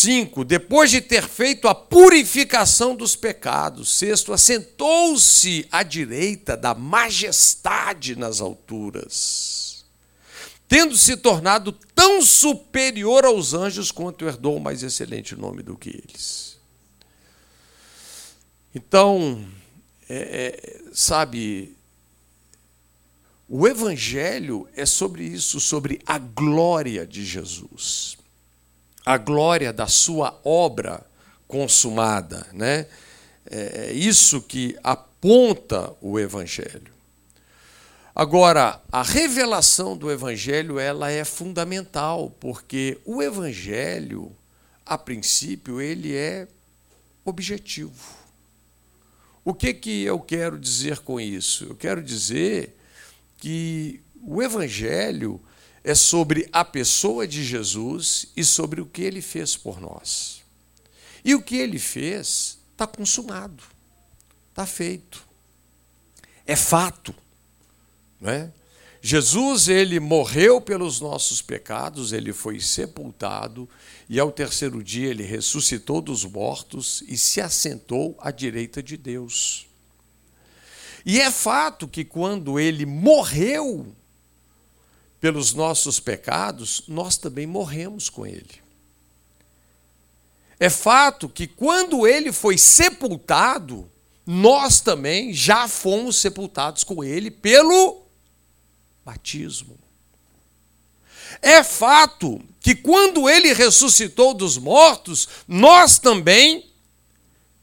5. 0.00 0.44
Depois 0.44 0.90
de 0.90 1.00
ter 1.00 1.28
feito 1.28 1.68
a 1.68 1.74
purificação 1.74 2.94
dos 2.94 3.14
pecados. 3.14 3.96
Sexto, 3.96 4.32
assentou-se 4.32 5.66
à 5.70 5.82
direita 5.82 6.56
da 6.56 6.74
majestade 6.74 8.16
nas 8.16 8.40
alturas, 8.40 9.84
tendo 10.66 10.96
se 10.96 11.16
tornado 11.16 11.72
tão 11.94 12.22
superior 12.22 13.24
aos 13.24 13.52
anjos 13.52 13.90
quanto 13.90 14.24
herdou 14.24 14.56
o 14.56 14.60
mais 14.60 14.82
excelente 14.82 15.36
nome 15.36 15.62
do 15.62 15.76
que 15.76 15.90
eles. 15.90 16.58
Então, 18.74 19.44
é, 20.08 20.16
é, 20.16 20.80
sabe, 20.92 21.76
o 23.48 23.66
Evangelho 23.66 24.68
é 24.74 24.86
sobre 24.86 25.24
isso, 25.24 25.60
sobre 25.60 26.00
a 26.06 26.18
glória 26.18 27.06
de 27.06 27.24
Jesus 27.24 28.19
a 29.04 29.16
glória 29.16 29.72
da 29.72 29.86
sua 29.86 30.38
obra 30.44 31.04
consumada. 31.46 32.46
Né? 32.52 32.86
É 33.50 33.92
isso 33.92 34.40
que 34.42 34.76
aponta 34.82 35.92
o 36.00 36.18
Evangelho. 36.18 36.92
Agora, 38.14 38.80
a 38.90 39.02
revelação 39.02 39.96
do 39.96 40.10
Evangelho 40.10 40.78
ela 40.78 41.10
é 41.10 41.24
fundamental, 41.24 42.30
porque 42.38 42.98
o 43.04 43.22
Evangelho, 43.22 44.30
a 44.84 44.98
princípio, 44.98 45.80
ele 45.80 46.14
é 46.14 46.46
objetivo. 47.24 48.20
O 49.44 49.54
que, 49.54 49.72
que 49.72 50.02
eu 50.02 50.20
quero 50.20 50.58
dizer 50.58 50.98
com 50.98 51.20
isso? 51.20 51.64
Eu 51.64 51.74
quero 51.74 52.02
dizer 52.02 52.76
que 53.38 54.00
o 54.22 54.42
Evangelho 54.42 55.40
é 55.82 55.94
sobre 55.94 56.48
a 56.52 56.64
pessoa 56.64 57.26
de 57.26 57.42
Jesus 57.42 58.26
e 58.36 58.44
sobre 58.44 58.80
o 58.80 58.86
que 58.86 59.02
ele 59.02 59.22
fez 59.22 59.56
por 59.56 59.80
nós. 59.80 60.42
E 61.24 61.34
o 61.34 61.42
que 61.42 61.56
ele 61.56 61.78
fez 61.78 62.58
está 62.72 62.86
consumado, 62.86 63.62
está 64.50 64.66
feito, 64.66 65.26
é 66.46 66.56
fato. 66.56 67.14
Não 68.20 68.30
é? 68.30 68.52
Jesus 69.02 69.68
ele 69.68 69.98
morreu 69.98 70.60
pelos 70.60 71.00
nossos 71.00 71.40
pecados, 71.40 72.12
ele 72.12 72.34
foi 72.34 72.60
sepultado 72.60 73.68
e 74.08 74.20
ao 74.20 74.30
terceiro 74.30 74.82
dia 74.84 75.08
ele 75.08 75.22
ressuscitou 75.22 76.02
dos 76.02 76.24
mortos 76.24 77.02
e 77.08 77.16
se 77.16 77.40
assentou 77.40 78.14
à 78.20 78.30
direita 78.30 78.82
de 78.82 78.98
Deus. 78.98 79.66
E 81.04 81.18
é 81.18 81.30
fato 81.30 81.88
que 81.88 82.04
quando 82.04 82.60
ele 82.60 82.84
morreu 82.84 83.86
pelos 85.20 85.52
nossos 85.52 86.00
pecados, 86.00 86.82
nós 86.88 87.16
também 87.18 87.46
morremos 87.46 88.08
com 88.08 88.26
ele. 88.26 88.60
É 90.58 90.70
fato 90.70 91.28
que 91.28 91.46
quando 91.46 92.06
ele 92.06 92.32
foi 92.32 92.56
sepultado, 92.56 93.90
nós 94.26 94.80
também 94.80 95.32
já 95.32 95.68
fomos 95.68 96.16
sepultados 96.16 96.84
com 96.84 97.02
ele 97.02 97.30
pelo 97.30 98.02
batismo. 99.04 99.78
É 101.42 101.62
fato 101.62 102.40
que 102.60 102.74
quando 102.74 103.28
ele 103.28 103.52
ressuscitou 103.52 104.34
dos 104.34 104.58
mortos, 104.58 105.28
nós 105.48 105.98
também 105.98 106.70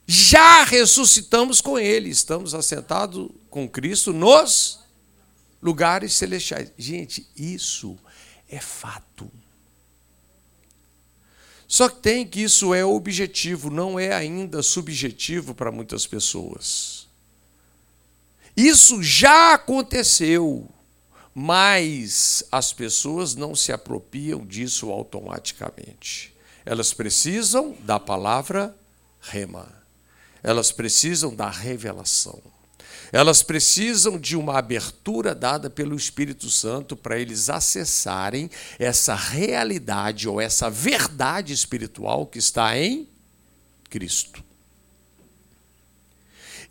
já 0.06 0.64
ressuscitamos 0.64 1.60
com 1.60 1.78
ele, 1.78 2.08
estamos 2.08 2.54
assentados 2.54 3.28
com 3.50 3.68
Cristo 3.68 4.12
nos 4.12 4.80
lugares 5.60 6.14
celestiais. 6.14 6.72
Gente, 6.76 7.28
isso 7.36 7.98
é 8.48 8.60
fato. 8.60 9.30
Só 11.66 11.88
que 11.88 11.96
tem 11.96 12.26
que 12.26 12.40
isso 12.40 12.72
é 12.72 12.82
objetivo, 12.82 13.68
não 13.68 14.00
é 14.00 14.14
ainda 14.14 14.62
subjetivo 14.62 15.54
para 15.54 15.70
muitas 15.70 16.06
pessoas. 16.06 17.06
Isso 18.56 19.02
já 19.02 19.54
aconteceu, 19.54 20.66
mas 21.34 22.42
as 22.50 22.72
pessoas 22.72 23.34
não 23.34 23.54
se 23.54 23.70
apropriam 23.70 24.46
disso 24.46 24.90
automaticamente. 24.90 26.34
Elas 26.64 26.92
precisam 26.94 27.76
da 27.80 28.00
palavra 28.00 28.74
rema. 29.20 29.72
Elas 30.42 30.72
precisam 30.72 31.34
da 31.34 31.50
revelação. 31.50 32.40
Elas 33.12 33.42
precisam 33.42 34.18
de 34.18 34.36
uma 34.36 34.58
abertura 34.58 35.34
dada 35.34 35.70
pelo 35.70 35.96
Espírito 35.96 36.50
Santo 36.50 36.96
para 36.96 37.18
eles 37.18 37.48
acessarem 37.48 38.50
essa 38.78 39.14
realidade 39.14 40.28
ou 40.28 40.40
essa 40.40 40.68
verdade 40.68 41.52
espiritual 41.52 42.26
que 42.26 42.38
está 42.38 42.76
em 42.76 43.08
Cristo. 43.88 44.44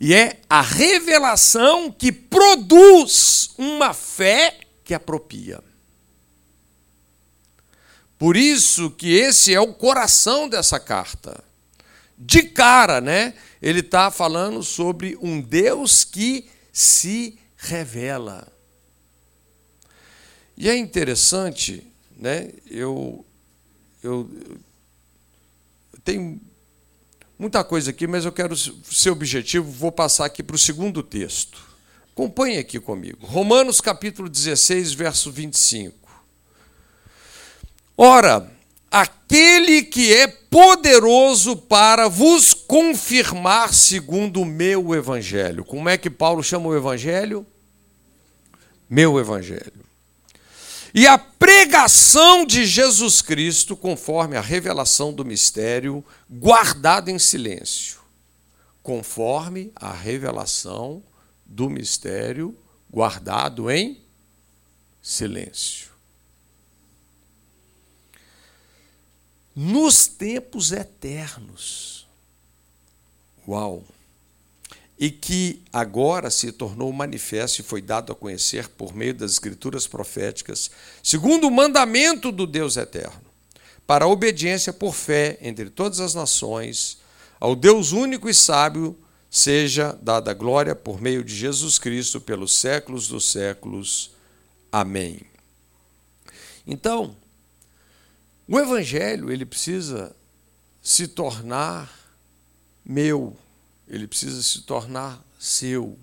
E 0.00 0.14
é 0.14 0.40
a 0.48 0.60
revelação 0.60 1.90
que 1.90 2.12
produz 2.12 3.50
uma 3.58 3.92
fé 3.92 4.58
que 4.84 4.94
apropria. 4.94 5.60
Por 8.16 8.36
isso 8.36 8.90
que 8.90 9.12
esse 9.12 9.52
é 9.52 9.60
o 9.60 9.74
coração 9.74 10.48
dessa 10.48 10.78
carta. 10.78 11.42
De 12.16 12.42
cara, 12.42 13.00
né? 13.00 13.34
Ele 13.60 13.80
está 13.80 14.10
falando 14.10 14.62
sobre 14.62 15.16
um 15.20 15.40
Deus 15.40 16.04
que 16.04 16.48
se 16.72 17.38
revela. 17.56 18.46
E 20.56 20.68
é 20.68 20.76
interessante, 20.76 21.86
né? 22.16 22.50
Eu, 22.66 23.24
eu, 24.02 24.28
eu 25.92 26.00
tenho 26.04 26.40
muita 27.38 27.62
coisa 27.62 27.90
aqui, 27.90 28.06
mas 28.06 28.24
eu 28.24 28.32
quero 28.32 28.56
ser 28.56 29.10
objetivo, 29.10 29.70
vou 29.70 29.92
passar 29.92 30.24
aqui 30.24 30.42
para 30.42 30.56
o 30.56 30.58
segundo 30.58 31.02
texto. 31.02 31.68
Acompanhe 32.12 32.58
aqui 32.58 32.80
comigo. 32.80 33.24
Romanos 33.24 33.80
capítulo 33.80 34.28
16, 34.28 34.92
verso 34.94 35.30
25. 35.30 35.96
Ora, 37.96 38.50
aquele 38.90 39.82
que 39.82 40.12
é 40.12 40.26
poderoso 40.26 41.56
para 41.56 42.08
vos 42.08 42.54
confirmar 42.68 43.74
segundo 43.74 44.42
o 44.42 44.44
meu 44.44 44.94
evangelho. 44.94 45.64
Como 45.64 45.88
é 45.88 45.98
que 45.98 46.08
Paulo 46.08 46.42
chama 46.42 46.68
o 46.68 46.76
evangelho? 46.76 47.44
Meu 48.88 49.18
evangelho. 49.18 49.84
E 50.94 51.06
a 51.06 51.18
pregação 51.18 52.46
de 52.46 52.64
Jesus 52.64 53.20
Cristo, 53.20 53.76
conforme 53.76 54.36
a 54.36 54.40
revelação 54.40 55.12
do 55.12 55.24
mistério, 55.24 56.04
guardado 56.30 57.08
em 57.08 57.18
silêncio, 57.18 57.98
conforme 58.82 59.72
a 59.74 59.92
revelação 59.92 61.02
do 61.44 61.68
mistério 61.68 62.56
guardado 62.90 63.70
em 63.70 64.00
silêncio. 65.02 65.88
nos 69.60 70.06
tempos 70.06 70.70
eternos. 70.70 71.97
Uau! 73.48 73.82
E 74.98 75.10
que 75.10 75.62
agora 75.72 76.28
se 76.28 76.52
tornou 76.52 76.92
manifesto 76.92 77.60
e 77.60 77.64
foi 77.64 77.80
dado 77.80 78.12
a 78.12 78.16
conhecer 78.16 78.68
por 78.68 78.94
meio 78.94 79.14
das 79.14 79.32
escrituras 79.32 79.86
proféticas, 79.86 80.70
segundo 81.02 81.46
o 81.46 81.50
mandamento 81.50 82.30
do 82.30 82.46
Deus 82.46 82.76
eterno, 82.76 83.22
para 83.86 84.04
a 84.04 84.08
obediência 84.08 84.72
por 84.72 84.94
fé 84.94 85.38
entre 85.40 85.70
todas 85.70 85.98
as 86.00 86.14
nações, 86.14 86.98
ao 87.40 87.56
Deus 87.56 87.92
único 87.92 88.28
e 88.28 88.34
sábio, 88.34 88.98
seja 89.30 89.96
dada 90.02 90.34
glória 90.34 90.74
por 90.74 91.00
meio 91.00 91.24
de 91.24 91.34
Jesus 91.34 91.78
Cristo 91.78 92.20
pelos 92.20 92.54
séculos 92.54 93.08
dos 93.08 93.30
séculos. 93.30 94.10
Amém. 94.70 95.20
Então, 96.66 97.16
o 98.46 98.58
evangelho, 98.58 99.30
ele 99.30 99.46
precisa 99.46 100.14
se 100.82 101.06
tornar 101.06 101.97
meu, 102.88 103.36
ele 103.86 104.06
precisa 104.06 104.42
se 104.42 104.62
tornar 104.62 105.22
seu. 105.38 105.98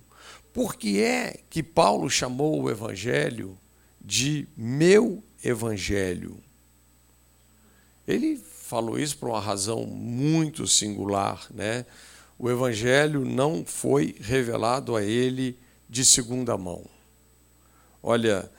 Por 0.53 0.75
que 0.75 1.01
é 1.01 1.39
que 1.49 1.63
Paulo 1.63 2.07
chamou 2.09 2.61
o 2.61 2.69
evangelho 2.69 3.57
de 3.99 4.47
meu 4.55 5.23
evangelho? 5.43 6.37
Ele 8.07 8.37
falou 8.37 8.99
isso 8.99 9.17
por 9.17 9.29
uma 9.29 9.41
razão 9.41 9.87
muito 9.87 10.67
singular, 10.67 11.47
né? 11.51 11.87
O 12.37 12.51
evangelho 12.51 13.25
não 13.25 13.65
foi 13.65 14.15
revelado 14.19 14.95
a 14.95 15.03
ele 15.03 15.57
de 15.89 16.05
segunda 16.05 16.55
mão. 16.55 16.85
Olha, 18.03 18.49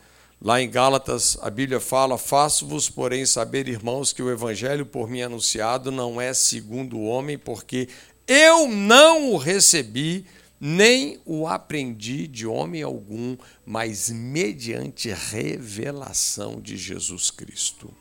Lá 0.40 0.60
em 0.60 0.70
Gálatas, 0.70 1.38
a 1.40 1.48
Bíblia 1.48 1.80
fala: 1.80 2.18
Faço-vos, 2.18 2.90
porém, 2.90 3.24
saber, 3.24 3.68
irmãos, 3.68 4.12
que 4.12 4.22
o 4.22 4.30
evangelho 4.30 4.84
por 4.84 5.08
mim 5.08 5.22
anunciado 5.22 5.90
não 5.90 6.20
é 6.20 6.34
segundo 6.34 6.98
o 6.98 7.06
homem, 7.06 7.38
porque 7.38 7.88
eu 8.26 8.68
não 8.68 9.32
o 9.32 9.36
recebi, 9.36 10.26
nem 10.60 11.20
o 11.24 11.46
aprendi 11.46 12.26
de 12.26 12.46
homem 12.46 12.82
algum, 12.82 13.36
mas 13.64 14.10
mediante 14.10 15.10
revelação 15.10 16.60
de 16.60 16.76
Jesus 16.76 17.30
Cristo. 17.30 17.92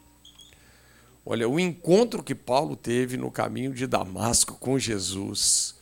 Olha, 1.26 1.50
o 1.50 1.60
encontro 1.60 2.24
que 2.24 2.36
Paulo 2.36 2.76
teve 2.76 3.18
no 3.18 3.32
caminho 3.32 3.74
de 3.74 3.88
Damasco 3.88 4.56
com 4.60 4.78
Jesus 4.78 5.76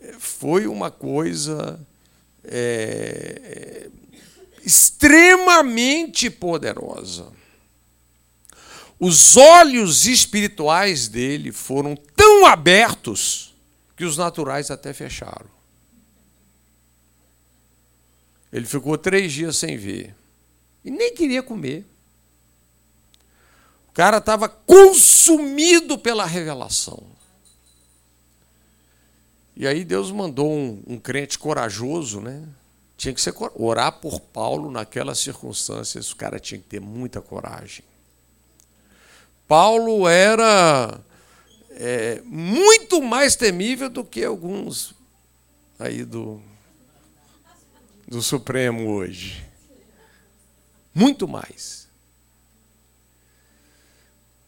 eh, 0.00 0.16
foi 0.18 0.66
uma 0.66 0.90
coisa. 0.90 1.78
É, 2.46 3.88
extremamente 4.64 6.30
poderosa. 6.30 7.26
Os 8.98 9.36
olhos 9.36 10.06
espirituais 10.06 11.08
dele 11.08 11.52
foram 11.52 11.94
tão 12.16 12.46
abertos 12.46 13.53
que 13.96 14.04
os 14.04 14.16
naturais 14.16 14.70
até 14.70 14.92
fecharam. 14.92 15.48
Ele 18.52 18.66
ficou 18.66 18.96
três 18.96 19.32
dias 19.32 19.56
sem 19.56 19.76
ver 19.76 20.14
e 20.84 20.90
nem 20.90 21.14
queria 21.14 21.42
comer. 21.42 21.84
O 23.88 23.92
cara 23.92 24.18
estava 24.18 24.48
consumido 24.48 25.98
pela 25.98 26.24
revelação. 26.24 27.02
E 29.56 29.66
aí 29.66 29.84
Deus 29.84 30.10
mandou 30.10 30.52
um, 30.52 30.82
um 30.86 30.98
crente 30.98 31.38
corajoso, 31.38 32.20
né? 32.20 32.44
Tinha 32.96 33.14
que 33.14 33.20
ser 33.20 33.34
orar 33.54 33.92
por 33.92 34.20
Paulo 34.20 34.70
naquelas 34.70 35.18
circunstâncias, 35.18 36.10
o 36.10 36.16
cara 36.16 36.38
tinha 36.38 36.60
que 36.60 36.66
ter 36.66 36.80
muita 36.80 37.20
coragem. 37.20 37.84
Paulo 39.46 40.08
era 40.08 41.00
é, 41.74 42.22
muito 42.24 43.02
mais 43.02 43.36
temível 43.36 43.90
do 43.90 44.04
que 44.04 44.24
alguns 44.24 44.94
aí 45.78 46.04
do, 46.04 46.40
do 48.06 48.22
Supremo 48.22 48.88
hoje. 48.88 49.44
Muito 50.94 51.26
mais. 51.26 51.88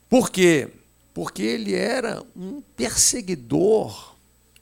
Por 0.08 0.30
quê? 0.30 0.68
Porque 1.12 1.42
ele 1.42 1.74
era 1.74 2.22
um 2.36 2.60
perseguidor 2.60 4.14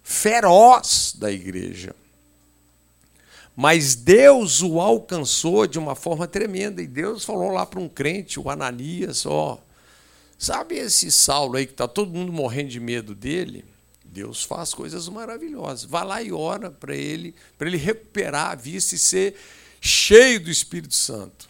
feroz 0.02 1.14
da 1.18 1.30
igreja. 1.30 1.94
Mas 3.56 3.94
Deus 3.94 4.62
o 4.62 4.80
alcançou 4.80 5.66
de 5.66 5.78
uma 5.78 5.94
forma 5.94 6.26
tremenda. 6.26 6.82
E 6.82 6.86
Deus 6.86 7.24
falou 7.24 7.52
lá 7.52 7.64
para 7.64 7.78
um 7.78 7.88
crente, 7.88 8.40
o 8.40 8.50
Ananias, 8.50 9.26
ó, 9.26 9.60
sabe 10.44 10.76
esse 10.76 11.10
Saulo 11.10 11.56
aí 11.56 11.66
que 11.66 11.72
está 11.72 11.88
todo 11.88 12.12
mundo 12.12 12.32
morrendo 12.32 12.70
de 12.70 12.80
medo 12.80 13.14
dele? 13.14 13.64
Deus 14.04 14.44
faz 14.44 14.72
coisas 14.72 15.08
maravilhosas. 15.08 15.84
Vá 15.84 16.04
lá 16.04 16.22
e 16.22 16.30
ora 16.30 16.70
para 16.70 16.94
ele, 16.94 17.34
para 17.58 17.66
ele 17.66 17.76
recuperar 17.76 18.52
a 18.52 18.54
vista 18.54 18.94
e 18.94 18.98
ser 18.98 19.34
cheio 19.80 20.38
do 20.38 20.50
Espírito 20.50 20.94
Santo. 20.94 21.48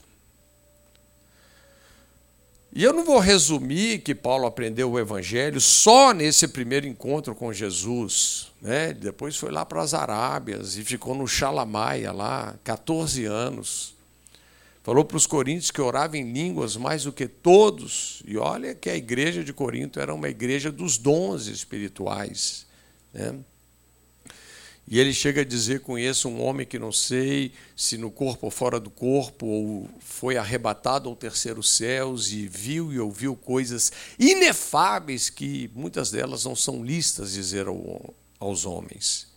E 2.72 2.82
eu 2.82 2.92
não 2.92 3.04
vou 3.04 3.20
resumir 3.20 4.00
que 4.00 4.14
Paulo 4.14 4.46
aprendeu 4.46 4.90
o 4.90 4.98
Evangelho 4.98 5.60
só 5.60 6.12
nesse 6.12 6.48
primeiro 6.48 6.88
encontro 6.88 7.32
com 7.32 7.52
Jesus. 7.52 8.50
Né? 8.60 8.92
Depois 8.92 9.36
foi 9.36 9.52
lá 9.52 9.64
para 9.64 9.80
as 9.80 9.94
Arábias 9.94 10.76
e 10.76 10.82
ficou 10.82 11.14
no 11.14 11.28
Xalamaia 11.28 12.10
lá, 12.10 12.56
14 12.64 13.26
anos. 13.26 13.93
Falou 14.84 15.02
para 15.02 15.16
os 15.16 15.26
coríntios 15.26 15.70
que 15.70 15.80
orava 15.80 16.18
em 16.18 16.30
línguas 16.30 16.76
mais 16.76 17.04
do 17.04 17.12
que 17.12 17.26
todos. 17.26 18.22
E 18.26 18.36
olha 18.36 18.74
que 18.74 18.90
a 18.90 18.94
igreja 18.94 19.42
de 19.42 19.50
Corinto 19.50 19.98
era 19.98 20.14
uma 20.14 20.28
igreja 20.28 20.70
dos 20.70 20.98
dons 20.98 21.46
espirituais. 21.46 22.66
Né? 23.10 23.34
E 24.86 25.00
ele 25.00 25.14
chega 25.14 25.40
a 25.40 25.44
dizer: 25.44 25.80
Conheço 25.80 26.28
um 26.28 26.42
homem 26.42 26.66
que 26.66 26.78
não 26.78 26.92
sei 26.92 27.52
se 27.74 27.96
no 27.96 28.10
corpo 28.10 28.44
ou 28.44 28.50
fora 28.50 28.78
do 28.78 28.90
corpo, 28.90 29.46
ou 29.46 29.88
foi 30.00 30.36
arrebatado 30.36 31.08
ao 31.08 31.16
terceiro 31.16 31.62
céus 31.62 32.30
e 32.30 32.46
viu 32.46 32.92
e 32.92 33.00
ouviu 33.00 33.34
coisas 33.34 33.90
inefáveis 34.18 35.30
que 35.30 35.70
muitas 35.74 36.10
delas 36.10 36.44
não 36.44 36.54
são 36.54 36.84
listas 36.84 37.32
dizer 37.32 37.68
ao, 37.68 38.14
aos 38.38 38.66
homens. 38.66 39.32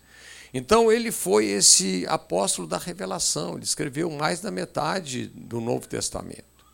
Então 0.57 0.91
ele 0.91 1.11
foi 1.11 1.45
esse 1.45 2.03
apóstolo 2.07 2.67
da 2.67 2.79
revelação, 2.79 3.53
ele 3.53 3.63
escreveu 3.63 4.09
mais 4.09 4.41
da 4.41 4.49
metade 4.49 5.27
do 5.27 5.61
Novo 5.61 5.87
Testamento. 5.87 6.65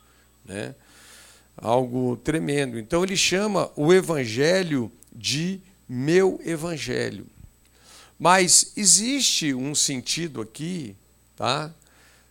Né? 0.45 0.73
Algo 1.57 2.15
tremendo. 2.15 2.79
Então 2.79 3.03
ele 3.03 3.17
chama 3.17 3.69
o 3.75 3.93
evangelho 3.93 4.89
de 5.13 5.59
meu 5.87 6.39
evangelho. 6.45 7.27
Mas 8.17 8.71
existe 8.77 9.53
um 9.53 9.75
sentido 9.75 10.39
aqui, 10.39 10.95
tá? 11.35 11.69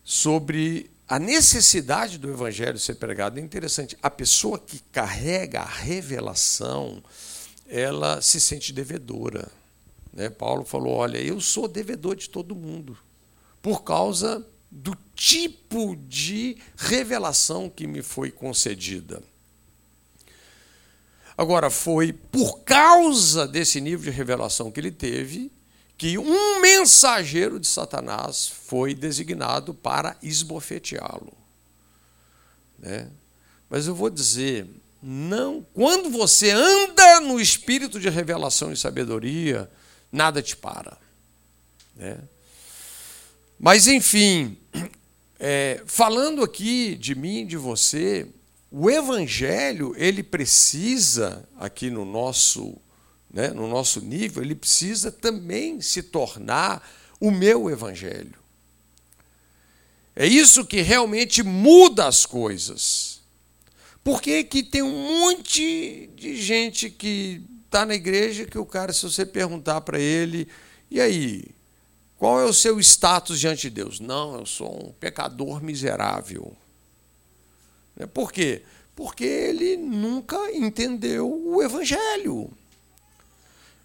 Sobre 0.03 0.91
a 1.07 1.19
necessidade 1.19 2.17
do 2.17 2.31
evangelho 2.31 2.79
ser 2.79 2.95
pregado. 2.95 3.39
É 3.39 3.43
interessante. 3.43 3.95
A 4.03 4.09
pessoa 4.09 4.59
que 4.59 4.79
carrega 4.91 5.61
a 5.61 5.67
revelação, 5.67 7.05
ela 7.69 8.23
se 8.23 8.41
sente 8.41 8.73
devedora. 8.73 9.53
Né? 10.13 10.29
Paulo 10.29 10.65
falou: 10.65 10.95
Olha, 10.95 11.19
eu 11.19 11.41
sou 11.41 11.67
devedor 11.67 12.17
de 12.17 12.29
todo 12.29 12.55
mundo, 12.55 12.97
por 13.61 13.83
causa 13.83 14.47
do 14.71 14.97
tipo 15.15 15.97
de 15.97 16.57
revelação 16.77 17.69
que 17.69 17.87
me 17.87 18.03
foi 18.03 18.31
concedida. 18.31 19.23
Agora, 21.37 21.71
foi 21.71 22.13
por 22.13 22.61
causa 22.61 23.47
desse 23.49 23.81
nível 23.81 24.11
de 24.11 24.17
revelação 24.17 24.71
que 24.71 24.81
ele 24.81 24.91
teve 24.91 25.51
que 25.97 26.19
um 26.19 26.61
mensageiro 26.61 27.61
de 27.61 27.67
Satanás 27.67 28.49
foi 28.49 28.95
designado 28.95 29.73
para 29.73 30.17
esbofeteá-lo. 30.23 31.33
Né? 32.79 33.09
Mas 33.71 33.87
eu 33.87 33.95
vou 33.95 34.11
dizer, 34.11 34.69
não, 35.01 35.65
quando 35.73 36.11
você 36.11 36.51
anda 36.51 37.21
no 37.21 37.41
espírito 37.41 38.01
de 38.01 38.09
revelação 38.09 38.73
e 38.73 38.77
sabedoria, 38.77 39.71
nada 40.13 40.43
te 40.43 40.55
para. 40.55 40.97
Né? 41.97 42.19
Mas, 43.59 43.89
enfim, 43.89 44.57
é, 45.41 45.83
falando 45.87 46.43
aqui 46.43 46.95
de 46.95 47.15
mim 47.15 47.47
de 47.47 47.57
você, 47.57 48.29
o 48.71 48.89
evangelho, 48.89 49.95
ele 49.97 50.23
precisa, 50.23 51.49
aqui 51.59 51.91
no 51.91 52.05
nosso 52.05 52.79
né, 53.33 53.49
no 53.49 53.67
nosso 53.67 54.01
nível, 54.01 54.43
ele 54.43 54.55
precisa 54.55 55.11
também 55.11 55.81
se 55.81 56.03
tornar 56.03 56.87
o 57.19 57.31
meu 57.31 57.71
evangelho. 57.71 58.35
É 60.15 60.27
isso 60.27 60.67
que 60.67 60.83
realmente 60.83 61.43
muda 61.43 62.07
as 62.07 62.27
coisas. 62.27 63.23
Por 64.05 64.21
que, 64.21 64.45
que 64.45 64.63
tem 64.63 64.83
um 64.83 65.09
monte 65.09 66.11
de 66.15 66.37
gente 66.37 66.91
que 66.91 67.43
está 67.73 67.87
na 67.87 67.95
igreja 67.95 68.45
que 68.45 68.59
o 68.59 68.67
cara, 68.67 68.93
se 68.93 69.03
você 69.03 69.25
perguntar 69.25 69.81
para 69.81 69.99
ele, 69.99 70.47
e 70.91 71.01
aí, 71.01 71.43
qual 72.19 72.39
é 72.39 72.45
o 72.45 72.53
seu 72.53 72.79
status 72.79 73.41
diante 73.41 73.63
de 73.63 73.71
Deus? 73.71 73.99
Não, 73.99 74.39
eu 74.39 74.45
sou 74.45 74.89
um 74.89 74.93
pecador 74.93 75.63
miserável. 75.63 76.55
Por 78.13 78.31
quê? 78.31 78.63
Porque 78.95 79.25
ele 79.25 79.79
nunca 79.79 80.37
entendeu 80.53 81.27
o 81.47 81.63
Evangelho. 81.63 82.51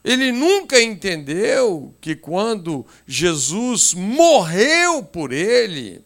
Ele 0.03 0.33
nunca 0.33 0.81
entendeu 0.81 1.93
que 2.01 2.13
quando 2.13 2.85
Jesus 3.05 3.93
morreu 3.93 5.01
por 5.01 5.31
ele, 5.31 6.03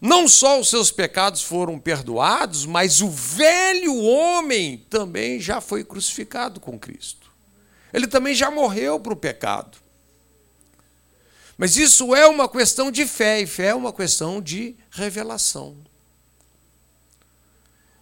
não 0.00 0.28
só 0.28 0.60
os 0.60 0.68
seus 0.68 0.90
pecados 0.90 1.42
foram 1.42 1.78
perdoados, 1.78 2.66
mas 2.66 3.00
o 3.00 3.08
velho 3.08 3.96
homem 3.96 4.78
também 4.90 5.40
já 5.40 5.60
foi 5.60 5.82
crucificado 5.84 6.60
com 6.60 6.78
Cristo. 6.78 7.30
Ele 7.92 8.06
também 8.06 8.34
já 8.34 8.50
morreu 8.50 9.00
para 9.00 9.12
o 9.12 9.16
pecado. 9.16 9.78
Mas 11.56 11.76
isso 11.76 12.14
é 12.14 12.26
uma 12.26 12.48
questão 12.48 12.90
de 12.90 13.06
fé, 13.06 13.40
e 13.40 13.46
fé 13.46 13.68
é 13.68 13.74
uma 13.74 13.92
questão 13.92 14.42
de 14.42 14.76
revelação. 14.90 15.76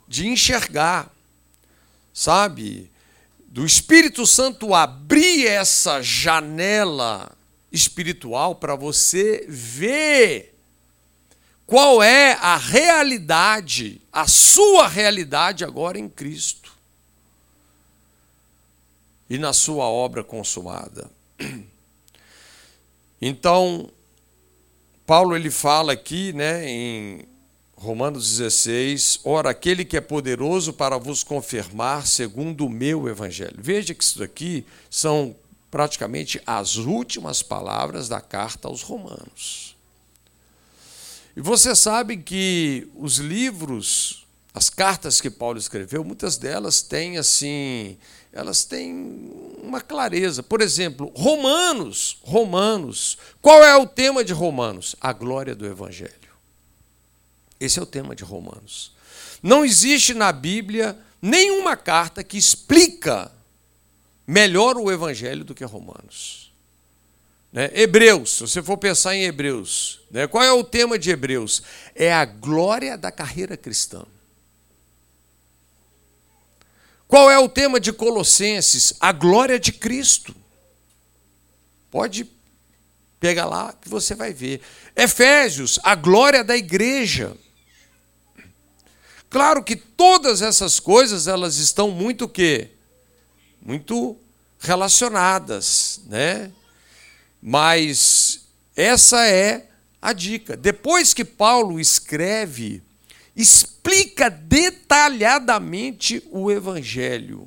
De 0.08 0.26
enxergar. 0.26 1.12
Sabe? 2.12 2.90
do 3.54 3.64
Espírito 3.64 4.26
Santo 4.26 4.74
abrir 4.74 5.46
essa 5.46 6.02
janela 6.02 7.30
espiritual 7.70 8.56
para 8.56 8.74
você 8.74 9.46
ver 9.48 10.53
qual 11.66 12.02
é 12.02 12.32
a 12.34 12.56
realidade, 12.56 14.00
a 14.12 14.26
sua 14.26 14.86
realidade 14.86 15.64
agora 15.64 15.98
em 15.98 16.08
Cristo 16.08 16.72
e 19.28 19.38
na 19.38 19.52
sua 19.52 19.86
obra 19.86 20.22
consumada. 20.22 21.10
Então, 23.20 23.90
Paulo 25.06 25.34
ele 25.34 25.50
fala 25.50 25.94
aqui, 25.94 26.32
né, 26.34 26.68
em 26.68 27.24
Romanos 27.74 28.36
16, 28.38 29.20
ora, 29.24 29.50
aquele 29.50 29.84
que 29.84 29.96
é 29.96 30.00
poderoso 30.00 30.72
para 30.72 30.98
vos 30.98 31.22
confirmar 31.22 32.06
segundo 32.06 32.66
o 32.66 32.70
meu 32.70 33.08
evangelho. 33.08 33.56
Veja 33.58 33.94
que 33.94 34.04
isso 34.04 34.18
daqui 34.18 34.66
são 34.90 35.34
praticamente 35.70 36.40
as 36.46 36.76
últimas 36.76 37.42
palavras 37.42 38.08
da 38.08 38.20
carta 38.20 38.68
aos 38.68 38.82
Romanos. 38.82 39.73
E 41.36 41.40
você 41.40 41.74
sabe 41.74 42.16
que 42.16 42.88
os 42.94 43.18
livros, 43.18 44.26
as 44.52 44.70
cartas 44.70 45.20
que 45.20 45.30
Paulo 45.30 45.58
escreveu, 45.58 46.04
muitas 46.04 46.36
delas 46.36 46.82
têm 46.82 47.18
assim, 47.18 47.98
elas 48.32 48.64
têm 48.64 49.30
uma 49.62 49.80
clareza. 49.80 50.42
Por 50.42 50.60
exemplo, 50.60 51.12
Romanos, 51.14 52.18
Romanos. 52.22 53.18
Qual 53.42 53.62
é 53.64 53.76
o 53.76 53.86
tema 53.86 54.24
de 54.24 54.32
Romanos? 54.32 54.94
A 55.00 55.12
glória 55.12 55.54
do 55.54 55.66
evangelho. 55.66 56.12
Esse 57.58 57.78
é 57.78 57.82
o 57.82 57.86
tema 57.86 58.14
de 58.14 58.22
Romanos. 58.22 58.92
Não 59.42 59.64
existe 59.64 60.14
na 60.14 60.32
Bíblia 60.32 60.98
nenhuma 61.20 61.76
carta 61.76 62.22
que 62.22 62.36
explica 62.36 63.30
melhor 64.26 64.76
o 64.76 64.90
Evangelho 64.90 65.44
do 65.44 65.54
que 65.54 65.64
Romanos. 65.64 66.43
Né? 67.54 67.70
Hebreus, 67.72 68.30
se 68.32 68.40
você 68.40 68.60
for 68.60 68.76
pensar 68.76 69.14
em 69.14 69.22
Hebreus, 69.22 70.00
né? 70.10 70.26
qual 70.26 70.42
é 70.42 70.52
o 70.52 70.64
tema 70.64 70.98
de 70.98 71.08
Hebreus? 71.10 71.62
É 71.94 72.12
a 72.12 72.24
glória 72.24 72.98
da 72.98 73.12
carreira 73.12 73.56
cristã. 73.56 74.04
Qual 77.06 77.30
é 77.30 77.38
o 77.38 77.48
tema 77.48 77.78
de 77.78 77.92
Colossenses? 77.92 78.94
A 78.98 79.12
glória 79.12 79.56
de 79.56 79.70
Cristo. 79.70 80.34
Pode 81.92 82.28
pegar 83.20 83.46
lá 83.46 83.72
que 83.72 83.88
você 83.88 84.16
vai 84.16 84.32
ver. 84.32 84.60
Efésios, 84.96 85.78
a 85.84 85.94
glória 85.94 86.42
da 86.42 86.56
igreja. 86.56 87.36
Claro 89.30 89.62
que 89.62 89.76
todas 89.76 90.42
essas 90.42 90.80
coisas 90.80 91.28
elas 91.28 91.58
estão 91.58 91.92
muito 91.92 92.28
que 92.28 92.68
muito 93.62 94.16
relacionadas, 94.58 96.00
né? 96.06 96.50
Mas 97.46 98.46
essa 98.74 99.26
é 99.26 99.68
a 100.00 100.14
dica. 100.14 100.56
Depois 100.56 101.12
que 101.12 101.26
Paulo 101.26 101.78
escreve, 101.78 102.82
explica 103.36 104.30
detalhadamente 104.30 106.26
o 106.30 106.50
evangelho. 106.50 107.46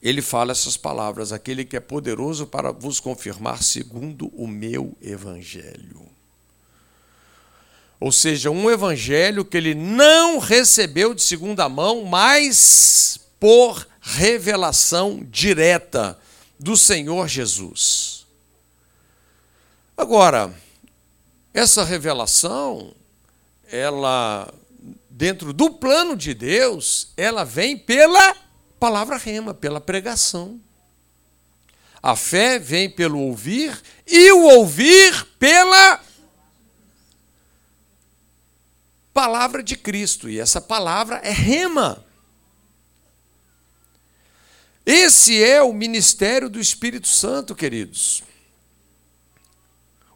Ele 0.00 0.22
fala 0.22 0.52
essas 0.52 0.76
palavras: 0.76 1.32
aquele 1.32 1.64
que 1.64 1.76
é 1.76 1.80
poderoso 1.80 2.46
para 2.46 2.70
vos 2.70 3.00
confirmar 3.00 3.64
segundo 3.64 4.28
o 4.28 4.46
meu 4.46 4.96
evangelho. 5.02 6.06
Ou 7.98 8.12
seja, 8.12 8.48
um 8.48 8.70
evangelho 8.70 9.44
que 9.44 9.56
ele 9.56 9.74
não 9.74 10.38
recebeu 10.38 11.14
de 11.14 11.22
segunda 11.22 11.68
mão, 11.68 12.04
mas 12.04 13.18
por 13.40 13.84
revelação 14.00 15.26
direta 15.28 16.16
do 16.60 16.76
Senhor 16.76 17.26
Jesus. 17.26 18.15
Agora, 19.96 20.54
essa 21.54 21.82
revelação, 21.82 22.94
ela 23.66 24.52
dentro 25.08 25.54
do 25.54 25.70
plano 25.70 26.14
de 26.14 26.34
Deus, 26.34 27.12
ela 27.16 27.44
vem 27.44 27.78
pela 27.78 28.36
palavra 28.78 29.16
rema, 29.16 29.54
pela 29.54 29.80
pregação. 29.80 30.60
A 32.02 32.14
fé 32.14 32.58
vem 32.58 32.90
pelo 32.90 33.18
ouvir 33.18 33.80
e 34.06 34.30
o 34.32 34.42
ouvir 34.42 35.24
pela 35.38 36.00
palavra 39.14 39.62
de 39.62 39.74
Cristo. 39.76 40.28
E 40.28 40.38
essa 40.38 40.60
palavra 40.60 41.16
é 41.24 41.32
rema. 41.32 42.04
Esse 44.84 45.42
é 45.42 45.62
o 45.62 45.72
ministério 45.72 46.50
do 46.50 46.60
Espírito 46.60 47.08
Santo, 47.08 47.54
queridos. 47.54 48.22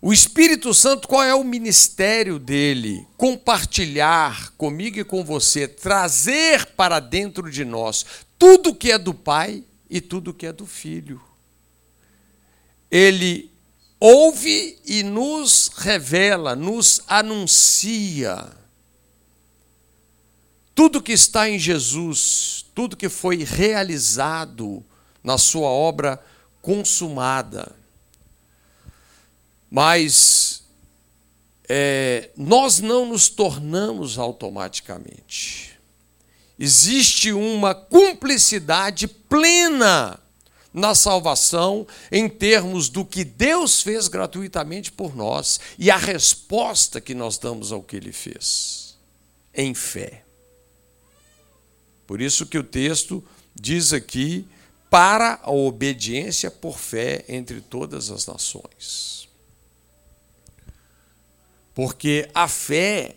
O 0.02 0.14
Espírito 0.14 0.72
Santo, 0.72 1.06
qual 1.06 1.22
é 1.22 1.34
o 1.34 1.44
ministério 1.44 2.38
dele? 2.38 3.06
Compartilhar 3.18 4.52
comigo 4.52 4.98
e 4.98 5.04
com 5.04 5.22
você, 5.22 5.68
trazer 5.68 6.66
para 6.68 7.00
dentro 7.00 7.50
de 7.50 7.64
nós 7.64 8.06
tudo 8.38 8.74
que 8.74 8.90
é 8.90 8.98
do 8.98 9.12
Pai 9.12 9.62
e 9.90 10.00
tudo 10.00 10.32
que 10.32 10.46
é 10.46 10.52
do 10.52 10.66
Filho. 10.66 11.20
Ele 12.90 13.50
ouve 14.00 14.78
e 14.86 15.02
nos 15.02 15.68
revela, 15.76 16.56
nos 16.56 17.02
anuncia 17.06 18.58
tudo 20.74 21.02
que 21.02 21.12
está 21.12 21.46
em 21.46 21.58
Jesus, 21.58 22.64
tudo 22.74 22.96
que 22.96 23.10
foi 23.10 23.44
realizado 23.44 24.82
na 25.22 25.36
sua 25.36 25.68
obra 25.68 26.18
consumada. 26.62 27.79
Mas 29.70 30.64
é, 31.68 32.30
nós 32.36 32.80
não 32.80 33.06
nos 33.06 33.28
tornamos 33.28 34.18
automaticamente. 34.18 35.78
Existe 36.58 37.32
uma 37.32 37.74
cumplicidade 37.74 39.06
plena 39.06 40.18
na 40.74 40.94
salvação 40.94 41.86
em 42.10 42.28
termos 42.28 42.88
do 42.88 43.04
que 43.04 43.24
Deus 43.24 43.82
fez 43.82 44.08
gratuitamente 44.08 44.90
por 44.90 45.16
nós 45.16 45.60
e 45.78 45.90
a 45.90 45.96
resposta 45.96 47.00
que 47.00 47.14
nós 47.14 47.38
damos 47.38 47.72
ao 47.72 47.82
que 47.82 47.96
ele 47.96 48.12
fez 48.12 48.98
em 49.54 49.74
fé. 49.74 50.24
Por 52.06 52.20
isso 52.20 52.46
que 52.46 52.58
o 52.58 52.64
texto 52.64 53.24
diz 53.54 53.92
aqui 53.92 54.44
para 54.90 55.38
a 55.42 55.52
obediência 55.52 56.50
por 56.50 56.78
fé 56.78 57.24
entre 57.28 57.60
todas 57.60 58.10
as 58.10 58.26
nações. 58.26 59.29
Porque 61.80 62.28
a 62.34 62.46
fé, 62.46 63.16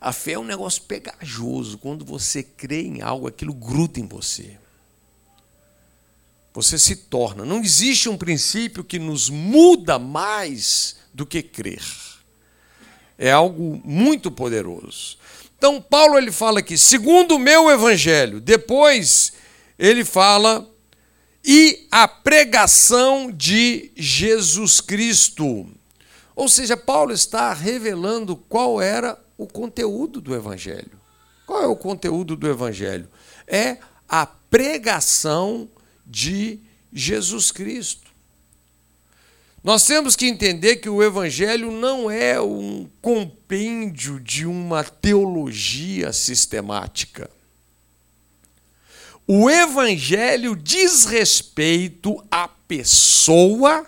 a 0.00 0.14
fé 0.14 0.32
é 0.32 0.38
um 0.38 0.44
negócio 0.44 0.80
pegajoso. 0.84 1.76
Quando 1.76 2.02
você 2.02 2.42
crê 2.42 2.84
em 2.84 3.02
algo, 3.02 3.28
aquilo 3.28 3.52
gruda 3.52 4.00
em 4.00 4.06
você. 4.06 4.56
Você 6.54 6.78
se 6.78 6.96
torna. 6.96 7.44
Não 7.44 7.60
existe 7.60 8.08
um 8.08 8.16
princípio 8.16 8.82
que 8.82 8.98
nos 8.98 9.28
muda 9.28 9.98
mais 9.98 10.96
do 11.12 11.26
que 11.26 11.42
crer. 11.42 11.84
É 13.18 13.30
algo 13.30 13.78
muito 13.84 14.30
poderoso. 14.30 15.18
Então, 15.58 15.82
Paulo 15.82 16.16
ele 16.16 16.32
fala 16.32 16.60
aqui, 16.60 16.78
segundo 16.78 17.34
o 17.34 17.38
meu 17.38 17.68
evangelho. 17.68 18.40
Depois, 18.40 19.34
ele 19.78 20.02
fala, 20.02 20.66
e 21.44 21.86
a 21.90 22.08
pregação 22.08 23.30
de 23.30 23.92
Jesus 23.94 24.80
Cristo. 24.80 25.68
Ou 26.34 26.48
seja, 26.48 26.76
Paulo 26.76 27.12
está 27.12 27.52
revelando 27.52 28.36
qual 28.36 28.80
era 28.80 29.18
o 29.38 29.46
conteúdo 29.46 30.20
do 30.20 30.34
Evangelho. 30.34 31.00
Qual 31.46 31.62
é 31.62 31.66
o 31.66 31.76
conteúdo 31.76 32.36
do 32.36 32.48
Evangelho? 32.48 33.08
É 33.46 33.78
a 34.08 34.26
pregação 34.26 35.68
de 36.06 36.58
Jesus 36.92 37.52
Cristo. 37.52 38.12
Nós 39.62 39.86
temos 39.86 40.14
que 40.14 40.26
entender 40.26 40.76
que 40.76 40.88
o 40.88 41.02
Evangelho 41.02 41.70
não 41.70 42.10
é 42.10 42.40
um 42.40 42.88
compêndio 43.00 44.20
de 44.20 44.44
uma 44.44 44.84
teologia 44.84 46.12
sistemática. 46.12 47.30
O 49.26 49.48
Evangelho 49.48 50.54
diz 50.54 51.06
respeito 51.06 52.22
à 52.30 52.46
pessoa 52.46 53.86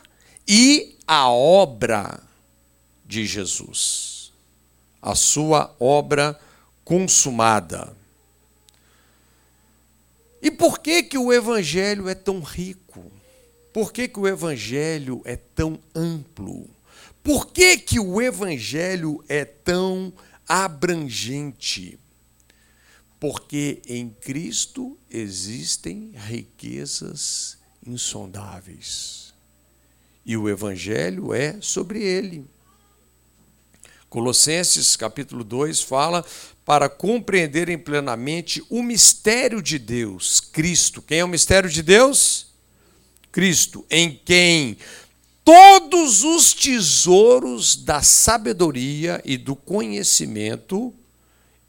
e 0.49 0.97
à 1.07 1.29
obra 1.31 2.26
de 3.07 3.25
Jesus, 3.25 4.33
a 5.01 5.15
sua 5.15 5.75
obra 5.79 6.39
consumada. 6.85 7.97
E 10.43 10.51
por 10.51 10.79
que 10.81 11.03
que 11.03 11.19
o 11.19 11.33
evangelho 11.33 12.09
é 12.09 12.15
tão 12.15 12.41
rico? 12.41 13.11
Por 13.73 13.93
que 13.93 14.09
que 14.09 14.19
o 14.19 14.27
evangelho 14.27 15.23
é 15.25 15.37
tão 15.37 15.79
amplo? 15.95 16.69
Por 17.23 17.49
que 17.49 17.77
que 17.79 17.99
o 17.99 18.23
evangelho 18.23 19.23
é 19.29 19.45
tão 19.45 20.13
abrangente? 20.49 21.99
Porque 23.19 23.83
em 23.87 24.09
Cristo 24.09 24.97
existem 25.11 26.13
riquezas 26.15 27.59
insondáveis. 27.85 29.35
E 30.25 30.37
o 30.37 30.49
evangelho 30.49 31.35
é 31.35 31.61
sobre 31.61 32.03
ele. 32.03 32.45
Colossenses 34.09 34.97
capítulo 34.97 35.43
2 35.43 35.83
fala 35.83 36.25
para 36.65 36.89
compreenderem 36.89 37.79
plenamente 37.79 38.65
o 38.69 38.83
mistério 38.83 39.63
de 39.63 39.79
Deus, 39.79 40.41
Cristo. 40.41 41.03
Quem 41.03 41.21
é 41.21 41.25
o 41.25 41.29
mistério 41.29 41.69
de 41.69 41.83
Deus? 41.83 42.47
Cristo, 43.31 43.85
em 43.91 44.21
quem 44.25 44.79
todos 45.45 46.25
os 46.25 46.53
tesouros 46.53 47.77
da 47.77 48.03
sabedoria 48.03 49.21
e 49.25 49.37
do 49.37 49.55
conhecimento 49.55 50.95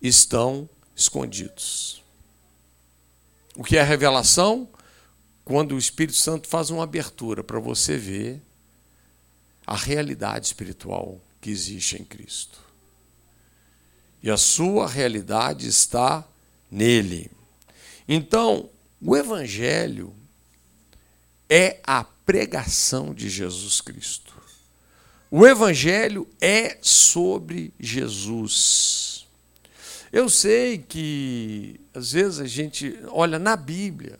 estão 0.01 0.69
escondidos. 0.95 2.01
O 3.55 3.63
que 3.63 3.77
é 3.77 3.83
revelação? 3.83 4.67
Quando 5.43 5.75
o 5.75 5.77
Espírito 5.77 6.17
Santo 6.17 6.47
faz 6.47 6.69
uma 6.69 6.83
abertura 6.83 7.43
para 7.43 7.59
você 7.59 7.97
ver 7.97 8.41
a 9.65 9.75
realidade 9.75 10.47
espiritual 10.47 11.21
que 11.39 11.49
existe 11.49 12.01
em 12.01 12.03
Cristo. 12.03 12.59
E 14.21 14.29
a 14.29 14.37
sua 14.37 14.87
realidade 14.87 15.67
está 15.67 16.27
nele. 16.69 17.31
Então, 18.07 18.69
o 19.01 19.15
Evangelho 19.15 20.13
é 21.49 21.79
a 21.83 22.03
pregação 22.03 23.13
de 23.13 23.29
Jesus 23.29 23.79
Cristo. 23.79 24.35
O 25.29 25.45
Evangelho 25.45 26.27
é 26.41 26.77
sobre 26.81 27.73
Jesus. 27.79 29.27
Eu 30.11 30.29
sei 30.29 30.77
que 30.77 31.79
às 31.93 32.13
vezes 32.13 32.39
a 32.39 32.47
gente 32.47 32.97
olha 33.09 33.37
na 33.37 33.55
Bíblia, 33.55 34.19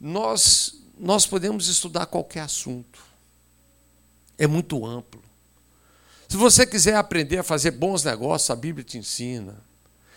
nós 0.00 0.80
nós 1.00 1.26
podemos 1.26 1.66
estudar 1.66 2.04
qualquer 2.04 2.40
assunto. 2.40 3.02
É 4.36 4.46
muito 4.46 4.84
amplo. 4.84 5.22
Se 6.30 6.36
você 6.36 6.64
quiser 6.64 6.94
aprender 6.94 7.38
a 7.38 7.42
fazer 7.42 7.72
bons 7.72 8.04
negócios, 8.04 8.50
a 8.50 8.54
Bíblia 8.54 8.84
te 8.84 8.96
ensina. 8.96 9.56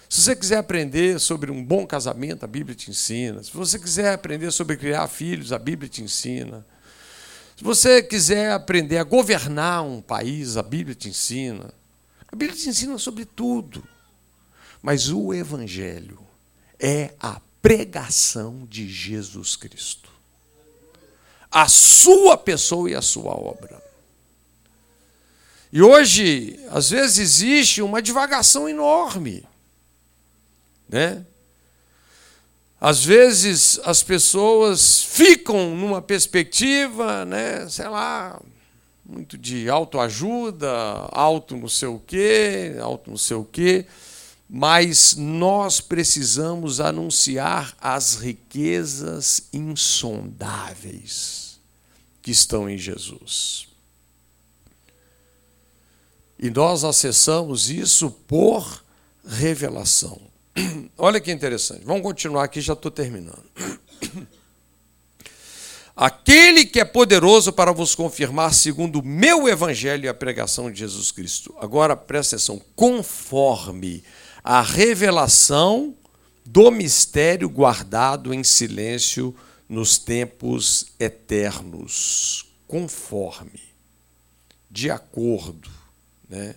Se 0.07 0.21
você 0.21 0.35
quiser 0.35 0.57
aprender 0.57 1.19
sobre 1.19 1.49
um 1.49 1.65
bom 1.65 1.87
casamento, 1.87 2.43
a 2.43 2.47
Bíblia 2.47 2.75
te 2.75 2.91
ensina. 2.91 3.41
Se 3.41 3.51
você 3.51 3.79
quiser 3.79 4.13
aprender 4.13 4.51
sobre 4.51 4.77
criar 4.77 5.07
filhos, 5.07 5.51
a 5.51 5.57
Bíblia 5.57 5.89
te 5.89 6.03
ensina. 6.03 6.63
Se 7.57 7.63
você 7.63 8.03
quiser 8.03 8.51
aprender 8.51 8.99
a 8.99 9.03
governar 9.03 9.83
um 9.83 9.99
país, 10.01 10.55
a 10.55 10.61
Bíblia 10.61 10.93
te 10.93 11.09
ensina. 11.09 11.73
A 12.31 12.35
Bíblia 12.35 12.59
te 12.59 12.69
ensina 12.69 12.95
sobre 12.99 13.25
tudo. 13.25 13.83
Mas 14.83 15.09
o 15.09 15.33
Evangelho 15.33 16.19
é 16.79 17.15
a 17.19 17.41
pregação 17.59 18.67
de 18.69 18.87
Jesus 18.87 19.55
Cristo. 19.55 20.11
A 21.49 21.67
sua 21.67 22.37
pessoa 22.37 22.87
e 22.87 22.93
a 22.93 23.01
sua 23.01 23.31
obra. 23.31 23.81
E 25.75 25.81
hoje, 25.81 26.59
às 26.69 26.91
vezes, 26.91 27.17
existe 27.17 27.81
uma 27.81 27.99
divagação 27.99 28.69
enorme. 28.69 29.43
Né? 30.87 31.25
Às 32.79 33.03
vezes 33.03 33.79
as 33.83 34.03
pessoas 34.03 35.01
ficam 35.01 35.75
numa 35.75 35.99
perspectiva, 35.99 37.25
né, 37.25 37.67
sei 37.69 37.87
lá, 37.87 38.39
muito 39.03 39.35
de 39.35 39.67
autoajuda, 39.67 40.69
auto 41.11 41.57
não 41.57 41.67
sei 41.67 41.87
o 41.87 41.99
quê, 42.05 42.75
auto 42.79 43.09
não 43.09 43.17
sei 43.17 43.37
o 43.37 43.43
quê, 43.43 43.87
mas 44.47 45.15
nós 45.15 45.81
precisamos 45.81 46.79
anunciar 46.79 47.75
as 47.81 48.17
riquezas 48.17 49.49
insondáveis 49.51 51.59
que 52.21 52.29
estão 52.29 52.69
em 52.69 52.77
Jesus. 52.77 53.72
E 56.43 56.49
nós 56.49 56.83
acessamos 56.83 57.69
isso 57.69 58.11
por 58.11 58.83
revelação. 59.25 60.19
Olha 60.97 61.21
que 61.21 61.31
interessante. 61.31 61.85
Vamos 61.85 62.03
continuar 62.03 62.43
aqui, 62.43 62.59
já 62.59 62.73
estou 62.73 62.91
terminando. 62.91 63.45
Aquele 65.95 66.65
que 66.65 66.81
é 66.81 66.83
poderoso 66.83 67.53
para 67.53 67.71
vos 67.71 67.95
confirmar, 67.95 68.53
segundo 68.53 68.99
o 68.99 69.05
meu 69.05 69.47
evangelho 69.47 70.03
e 70.03 70.09
a 70.09 70.13
pregação 70.13 70.69
de 70.69 70.79
Jesus 70.79 71.13
Cristo. 71.13 71.55
Agora 71.61 71.95
presta 71.95 72.35
atenção, 72.35 72.61
conforme 72.75 74.03
a 74.43 74.61
revelação 74.61 75.95
do 76.45 76.69
mistério 76.69 77.47
guardado 77.47 78.33
em 78.33 78.43
silêncio 78.43 79.33
nos 79.69 79.97
tempos 79.97 80.87
eternos, 80.99 82.53
conforme, 82.67 83.61
de 84.69 84.91
acordo. 84.91 85.82
Né? 86.33 86.55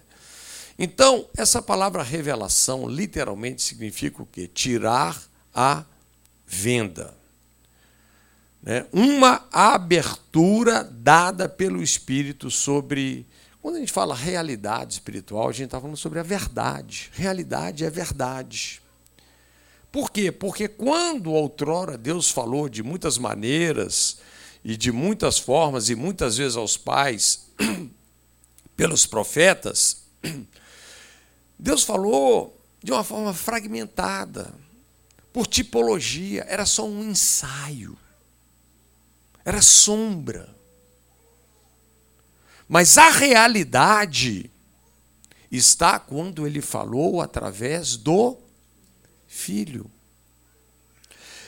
Então, 0.79 1.29
essa 1.37 1.61
palavra 1.61 2.03
revelação 2.03 2.89
literalmente 2.89 3.61
significa 3.61 4.23
o 4.23 4.27
quê? 4.27 4.49
Tirar 4.49 5.23
a 5.55 5.85
venda. 6.47 7.15
Né? 8.63 8.87
Uma 8.91 9.47
abertura 9.53 10.83
dada 10.83 11.47
pelo 11.47 11.83
Espírito 11.83 12.51
sobre 12.51 13.27
quando 13.61 13.77
a 13.77 13.81
gente 13.81 13.93
fala 13.93 14.15
realidade 14.15 14.95
espiritual, 14.95 15.49
a 15.49 15.53
gente 15.53 15.67
está 15.67 15.81
falando 15.81 15.97
sobre 15.97 16.21
a 16.21 16.23
verdade. 16.23 17.11
Realidade 17.13 17.85
é 17.85 17.91
verdade. 17.91 18.81
Por 19.93 20.11
quê? 20.11 20.31
Porque 20.31 20.69
quando 20.69 21.33
outrora 21.33 21.99
Deus 21.99 22.31
falou 22.31 22.69
de 22.69 22.83
muitas 22.83 23.19
maneiras 23.19 24.19
e 24.65 24.77
de 24.77 24.93
muitas 24.93 25.39
formas, 25.39 25.91
e 25.91 25.95
muitas 25.95 26.37
vezes 26.37 26.57
aos 26.57 26.77
pais, 26.77 27.47
pelos 28.77 29.07
profetas, 29.07 30.03
Deus 31.59 31.83
falou 31.83 32.61
de 32.83 32.93
uma 32.93 33.03
forma 33.03 33.33
fragmentada, 33.33 34.55
por 35.33 35.47
tipologia, 35.47 36.45
era 36.49 36.65
só 36.65 36.87
um 36.87 37.03
ensaio, 37.11 37.99
era 39.45 39.61
sombra. 39.61 40.55
Mas 42.69 42.97
a 42.97 43.11
realidade 43.11 44.51
está 45.51 45.99
quando 45.99 46.47
ele 46.47 46.61
falou 46.61 47.21
através 47.21 47.97
do 47.97 48.39
Filho. 49.27 49.91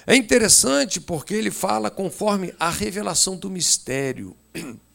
É 0.07 0.17
interessante 0.17 1.01
porque 1.01 1.35
ele 1.35 1.51
fala 1.51 1.91
conforme 1.91 2.55
a 2.59 2.71
revelação 2.71 3.37
do 3.37 3.51
mistério. 3.51 4.37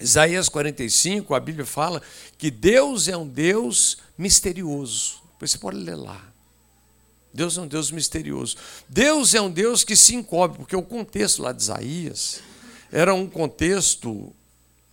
Isaías 0.00 0.48
45, 0.48 1.34
a 1.34 1.40
Bíblia 1.40 1.66
fala 1.66 2.00
que 2.36 2.50
Deus 2.50 3.08
é 3.08 3.16
um 3.16 3.26
Deus 3.26 3.98
misterioso. 4.16 5.22
Você 5.40 5.58
pode 5.58 5.76
ler 5.76 5.96
lá. 5.96 6.22
Deus 7.32 7.56
é 7.58 7.60
um 7.60 7.66
Deus 7.66 7.90
misterioso. 7.90 8.56
Deus 8.88 9.34
é 9.34 9.40
um 9.40 9.50
Deus 9.50 9.84
que 9.84 9.96
se 9.96 10.14
encobre, 10.14 10.58
porque 10.58 10.76
o 10.76 10.82
contexto 10.82 11.42
lá 11.42 11.52
de 11.52 11.62
Isaías 11.62 12.40
era 12.90 13.12
um 13.12 13.28
contexto 13.28 14.32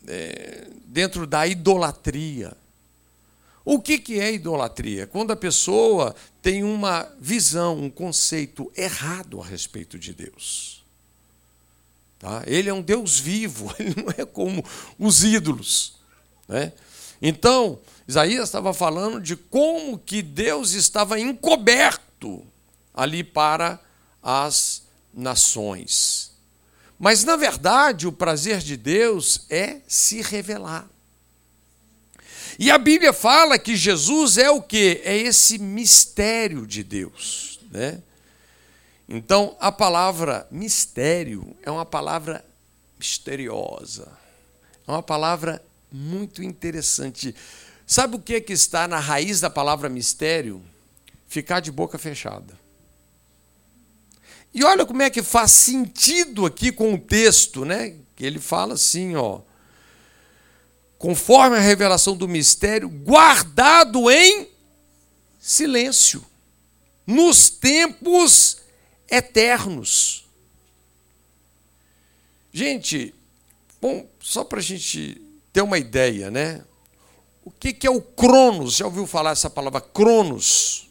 é, 0.08 0.68
dentro 0.86 1.26
da 1.26 1.48
idolatria. 1.48 2.56
O 3.64 3.80
que, 3.80 3.98
que 3.98 4.20
é 4.20 4.34
idolatria? 4.34 5.08
Quando 5.08 5.32
a 5.32 5.36
pessoa 5.36 6.16
tem 6.42 6.64
uma 6.64 7.12
visão, 7.20 7.80
um 7.80 7.90
conceito 7.90 8.72
errado 8.76 9.42
a 9.42 9.46
respeito 9.46 9.98
de 9.98 10.14
Deus. 10.14 10.85
Tá? 12.20 12.44
Ele 12.46 12.70
é 12.70 12.74
um 12.74 12.82
Deus 12.82 13.20
vivo, 13.20 13.74
ele 13.80 13.96
não 13.96 14.14
é 14.18 14.26
como 14.26 14.64
os 14.98 15.24
ídolos. 15.24 15.96
Né? 16.48 16.72
Então, 17.22 17.80
Isaías 18.08 18.48
estava 18.48 18.74
falando 18.74 19.20
de 19.20 19.36
como 19.36 19.98
que 19.98 20.22
Deus 20.22 20.72
estava 20.72 21.20
encoberto 21.20 22.46
ali 22.94 23.24
para 23.24 23.80
as 24.22 24.84
nações. 25.14 26.32
Mas, 26.98 27.24
na 27.24 27.36
verdade, 27.36 28.08
o 28.08 28.12
prazer 28.12 28.60
de 28.60 28.78
Deus 28.78 29.46
é 29.50 29.82
se 29.88 30.22
revelar. 30.22 30.88
E 32.58 32.72
a 32.72 32.78
Bíblia 32.78 33.12
fala 33.12 33.60
que 33.60 33.76
Jesus 33.76 34.38
é 34.38 34.50
o 34.50 34.62
que? 34.62 35.02
É 35.04 35.18
esse 35.18 35.58
mistério 35.58 36.66
de 36.66 36.84
Deus. 36.84 37.60
Né? 37.70 38.02
Então, 39.08 39.56
a 39.60 39.72
palavra 39.72 40.48
mistério 40.50 41.56
é 41.62 41.70
uma 41.70 41.86
palavra 41.86 42.44
misteriosa. 42.98 44.08
É 44.88 44.92
uma 44.92 45.04
palavra 45.04 45.64
muito 45.92 46.44
interessante. 46.44 47.36
Sabe 47.86 48.16
o 48.16 48.20
que, 48.20 48.36
é 48.36 48.42
que 48.42 48.54
está 48.54 48.88
na 48.88 49.00
raiz 49.00 49.40
da 49.40 49.50
palavra 49.50 49.90
mistério? 49.90 50.62
Ficar 51.28 51.60
de 51.60 51.72
boca 51.72 51.98
fechada. 51.98 52.54
E 54.54 54.64
olha 54.64 54.86
como 54.86 55.02
é 55.02 55.10
que 55.10 55.22
faz 55.22 55.52
sentido 55.52 56.46
aqui 56.46 56.72
com 56.72 56.94
o 56.94 57.00
texto, 57.00 57.66
né? 57.66 57.96
Que 58.16 58.26
ele 58.26 58.40
fala 58.40 58.74
assim, 58.74 59.16
ó. 59.16 59.42
Conforme 60.98 61.58
a 61.58 61.60
revelação 61.60 62.16
do 62.16 62.28
mistério, 62.28 62.90
guardado 62.90 64.10
em 64.10 64.48
silêncio, 65.40 66.26
nos 67.06 67.50
tempos 67.50 68.65
eternos. 69.10 70.26
Gente, 72.52 73.14
bom, 73.82 74.08
só 74.20 74.44
para 74.44 74.60
a 74.60 74.64
gente 74.64 75.22
ter 75.52 75.62
uma 75.62 75.78
ideia, 75.78 76.32
né? 76.32 76.64
O 77.44 77.52
que, 77.52 77.74
que 77.74 77.86
é 77.86 77.92
o 77.92 78.02
Cronos? 78.02 78.78
Já 78.78 78.86
ouviu 78.86 79.06
falar 79.06 79.32
essa 79.32 79.50
palavra 79.50 79.80
Cronos? 79.82 80.90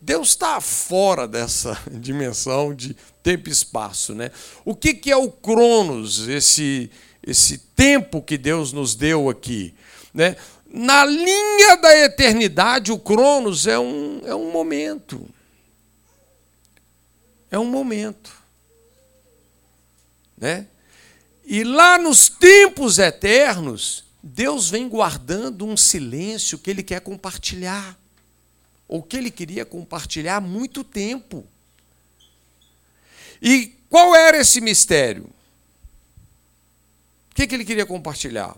Deus 0.00 0.28
está 0.28 0.60
fora 0.60 1.26
dessa 1.26 1.78
dimensão 1.90 2.74
de 2.74 2.96
tempo 3.22 3.48
e 3.48 3.52
espaço. 3.52 4.14
Né? 4.14 4.30
O 4.64 4.74
que, 4.74 4.94
que 4.94 5.10
é 5.10 5.16
o 5.16 5.30
Cronos, 5.30 6.28
esse, 6.28 6.90
esse 7.26 7.58
tempo 7.58 8.22
que 8.22 8.38
Deus 8.38 8.72
nos 8.72 8.94
deu 8.94 9.28
aqui? 9.28 9.74
Né? 10.14 10.36
Na 10.72 11.04
linha 11.04 11.76
da 11.76 11.98
eternidade, 11.98 12.92
o 12.92 12.98
Cronos 12.98 13.66
é 13.66 13.78
um, 13.78 14.22
é 14.24 14.34
um 14.34 14.50
momento. 14.52 15.28
É 17.50 17.58
um 17.58 17.64
momento. 17.64 18.32
Né? 20.36 20.66
E 21.44 21.64
lá 21.64 21.98
nos 21.98 22.28
tempos 22.28 22.98
eternos, 22.98 24.04
Deus 24.22 24.70
vem 24.70 24.88
guardando 24.88 25.66
um 25.66 25.76
silêncio 25.76 26.58
que 26.58 26.70
Ele 26.70 26.82
quer 26.82 27.00
compartilhar 27.00 28.00
ou 28.90 29.00
que 29.04 29.16
ele 29.16 29.30
queria 29.30 29.64
compartilhar 29.64 30.38
há 30.38 30.40
muito 30.40 30.82
tempo. 30.82 31.46
E 33.40 33.68
qual 33.88 34.16
era 34.16 34.38
esse 34.38 34.60
mistério? 34.60 35.30
O 37.30 37.34
que, 37.36 37.46
que 37.46 37.54
ele 37.54 37.64
queria 37.64 37.86
compartilhar? 37.86 38.56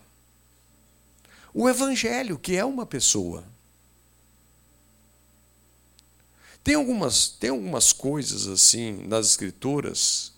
O 1.53 1.69
Evangelho, 1.69 2.39
que 2.39 2.57
é 2.57 2.65
uma 2.65 2.87
pessoa. 2.87 3.45
Tem 6.63 6.75
algumas, 6.75 7.29
tem 7.29 7.51
algumas 7.51 7.93
coisas 7.93 8.47
assim 8.47 9.05
nas 9.07 9.27
Escrituras 9.29 10.33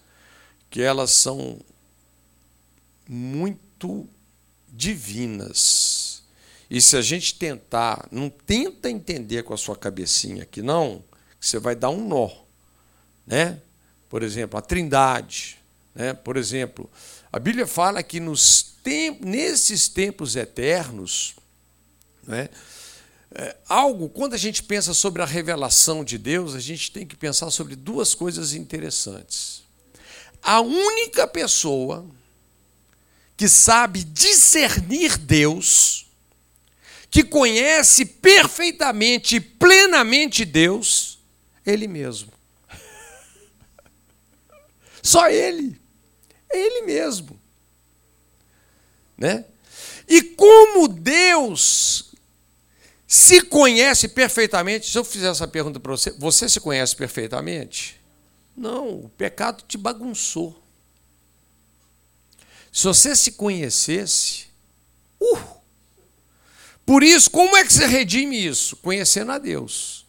que 0.70 0.80
elas 0.80 1.10
são 1.10 1.60
muito 3.08 4.08
divinas. 4.68 6.22
E 6.70 6.80
se 6.80 6.96
a 6.96 7.02
gente 7.02 7.34
tentar, 7.34 8.08
não 8.10 8.30
tenta 8.30 8.90
entender 8.90 9.42
com 9.44 9.54
a 9.54 9.58
sua 9.58 9.76
cabecinha 9.76 10.42
aqui, 10.42 10.62
não, 10.62 11.04
que 11.38 11.46
você 11.46 11.58
vai 11.58 11.76
dar 11.76 11.90
um 11.90 12.08
nó. 12.08 12.30
Né? 13.26 13.60
Por 14.08 14.22
exemplo, 14.22 14.58
a 14.58 14.62
trindade. 14.62 15.58
Né? 15.94 16.14
Por 16.14 16.37
exemplo, 16.37 16.90
a 17.31 17.38
Bíblia 17.38 17.66
fala 17.66 18.02
que 18.02 18.18
nos 18.18 18.62
tempos, 18.83 19.27
nesses 19.27 19.88
tempos 19.88 20.37
eternos, 20.37 21.35
né, 22.27 22.48
é, 23.37 23.56
algo, 23.68 24.08
quando 24.08 24.35
a 24.35 24.38
gente 24.38 24.62
pensa 24.62 24.94
sobre 24.94 25.20
a 25.20 25.26
revelação 25.26 26.04
de 26.04 26.16
Deus, 26.16 26.54
a 26.54 26.60
gente 26.60 26.92
tem 26.92 27.04
que 27.04 27.16
pensar 27.16 27.50
sobre 27.50 27.74
duas 27.74 28.14
coisas 28.14 28.54
interessantes. 28.54 29.64
A 30.40 30.60
única 30.60 31.26
pessoa 31.26 32.06
que 33.37 33.48
sabe 33.48 34.04
discernir 34.04 35.18
Deus 35.18 36.06
que 37.10 37.24
conhece 37.24 38.04
perfeitamente, 38.04 39.40
plenamente 39.40 40.44
Deus, 40.44 41.18
Ele 41.66 41.88
mesmo. 41.88 42.32
Só 45.02 45.28
Ele. 45.28 45.80
É 46.52 46.58
Ele 46.58 46.82
mesmo. 46.82 47.40
Né? 49.16 49.44
E 50.08 50.22
como 50.22 50.88
Deus 50.88 52.13
se 53.15 53.42
conhece 53.42 54.08
perfeitamente. 54.08 54.90
Se 54.90 54.98
eu 54.98 55.04
fizer 55.04 55.29
essa 55.31 55.46
pergunta 55.46 55.79
para 55.79 55.92
você, 55.92 56.10
você 56.10 56.48
se 56.48 56.58
conhece 56.58 56.96
perfeitamente? 56.96 58.00
Não, 58.56 59.04
o 59.04 59.08
pecado 59.08 59.62
te 59.69 59.79
bagunçou. 59.79 60.60
Se 62.73 62.83
você 62.83 63.15
se 63.15 63.33
conhecesse, 63.33 64.46
uh! 65.21 65.38
Por 66.85 67.04
isso, 67.04 67.31
como 67.31 67.56
é 67.56 67.65
que 67.65 67.73
você 67.73 67.87
redime 67.87 68.44
isso? 68.44 68.75
Conhecendo 68.79 69.31
a 69.31 69.38
Deus. 69.38 70.04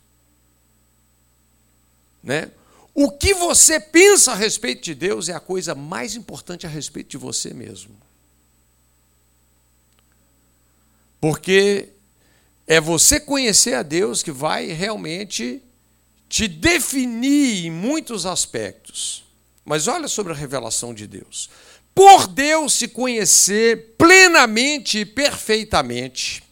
Né? 2.24 2.50
O 2.92 3.12
que 3.12 3.36
você 3.36 3.80
pensa 3.80 4.32
a 4.32 4.36
respeito 4.36 4.84
de 4.84 4.96
Deus 4.96 5.30
é 5.30 5.34
a 5.34 5.40
coisa 5.40 5.76
mais 5.76 6.16
importante 6.16 6.66
a 6.66 6.70
respeito 6.70 7.10
de 7.12 7.18
você 7.18 7.54
mesmo. 7.54 7.96
Porque 11.22 11.95
é 12.68 12.82
você 12.82 13.20
conhecer 13.20 13.76
a 13.76 13.84
Deus 13.84 14.24
que 14.24 14.32
vai 14.32 14.68
realmente 14.68 15.62
te 16.28 16.48
definir 16.48 17.66
em 17.66 17.72
muitos 17.72 18.26
aspectos. 18.26 19.24
Mas 19.64 19.88
olha 19.88 20.08
sobre 20.08 20.34
a 20.34 20.36
revelação 20.36 20.94
de 20.94 21.08
Deus. 21.08 21.50
Por 21.94 22.28
Deus 22.28 22.74
se 22.74 22.88
conhecer 22.88 23.96
plenamente 23.98 25.00
e 25.00 25.06
perfeitamente, 25.06 26.44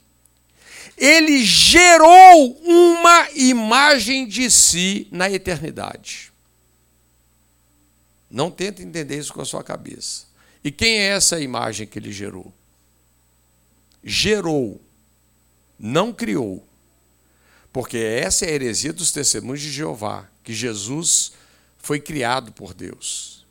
ele 0.97 1.43
gerou 1.43 2.57
uma 2.64 3.30
imagem 3.32 4.28
de 4.28 4.49
si 4.49 5.07
na 5.11 5.30
eternidade. 5.30 6.32
Não 8.30 8.49
tenta 8.49 8.82
entender 8.82 9.18
isso 9.18 9.34
com 9.34 9.41
a 9.41 9.45
sua 9.45 9.64
cabeça. 9.64 10.26
E 10.64 10.72
quem 10.72 10.97
é 10.99 11.07
essa 11.07 11.39
imagem 11.39 11.86
que 11.86 11.99
ele 11.99 12.11
gerou? 12.11 12.53
Gerou, 14.03 14.82
não 15.84 16.14
criou. 16.14 16.66
Porque 17.74 17.98
essa 17.98 18.46
é 18.46 18.50
a 18.50 18.54
heresia 18.54 18.94
dos 18.94 19.12
testemunhos 19.12 19.60
de 19.60 19.70
Jeová, 19.70 20.30
que 20.42 20.54
Jesus 20.54 21.34
foi 21.78 22.00
criado 22.00 22.54
por 22.54 22.74
Deus. 22.74 23.46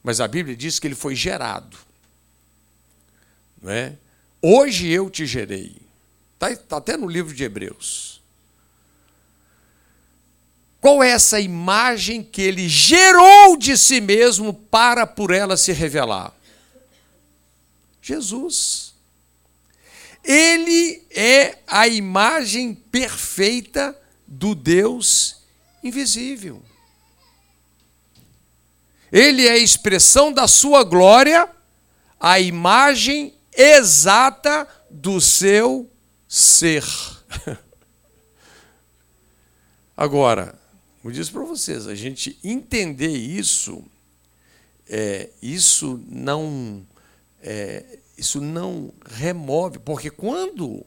Mas 0.00 0.20
a 0.20 0.28
Bíblia 0.28 0.54
diz 0.54 0.78
que 0.78 0.86
ele 0.86 0.94
foi 0.94 1.16
gerado. 1.16 1.76
Não 3.60 3.72
é? 3.72 3.96
Hoje 4.40 4.88
eu 4.88 5.10
te 5.10 5.26
gerei. 5.26 5.76
Está 6.34 6.54
tá 6.54 6.76
até 6.76 6.96
no 6.96 7.08
livro 7.08 7.34
de 7.34 7.42
Hebreus. 7.42 8.22
Qual 10.80 11.02
é 11.02 11.10
essa 11.10 11.40
imagem 11.40 12.22
que 12.22 12.40
ele 12.40 12.68
gerou 12.68 13.56
de 13.56 13.76
si 13.76 14.00
mesmo 14.00 14.54
para 14.54 15.04
por 15.04 15.32
ela 15.32 15.56
se 15.56 15.72
revelar? 15.72 16.32
Jesus. 18.00 18.89
Ele 20.24 21.02
é 21.10 21.58
a 21.66 21.88
imagem 21.88 22.74
perfeita 22.74 23.96
do 24.26 24.54
Deus 24.54 25.42
invisível. 25.82 26.62
Ele 29.10 29.46
é 29.46 29.52
a 29.52 29.58
expressão 29.58 30.32
da 30.32 30.46
sua 30.46 30.84
glória, 30.84 31.48
a 32.18 32.38
imagem 32.38 33.34
exata 33.52 34.68
do 34.88 35.20
seu 35.20 35.90
ser. 36.28 36.84
Agora, 39.96 40.58
eu 41.04 41.10
disse 41.10 41.30
para 41.32 41.42
vocês, 41.42 41.86
a 41.86 41.94
gente 41.94 42.38
entender 42.44 43.16
isso, 43.16 43.82
é, 44.88 45.30
isso 45.42 46.02
não 46.08 46.86
é, 47.42 47.99
isso 48.20 48.40
não 48.40 48.92
remove, 49.06 49.78
porque 49.78 50.10
quando 50.10 50.84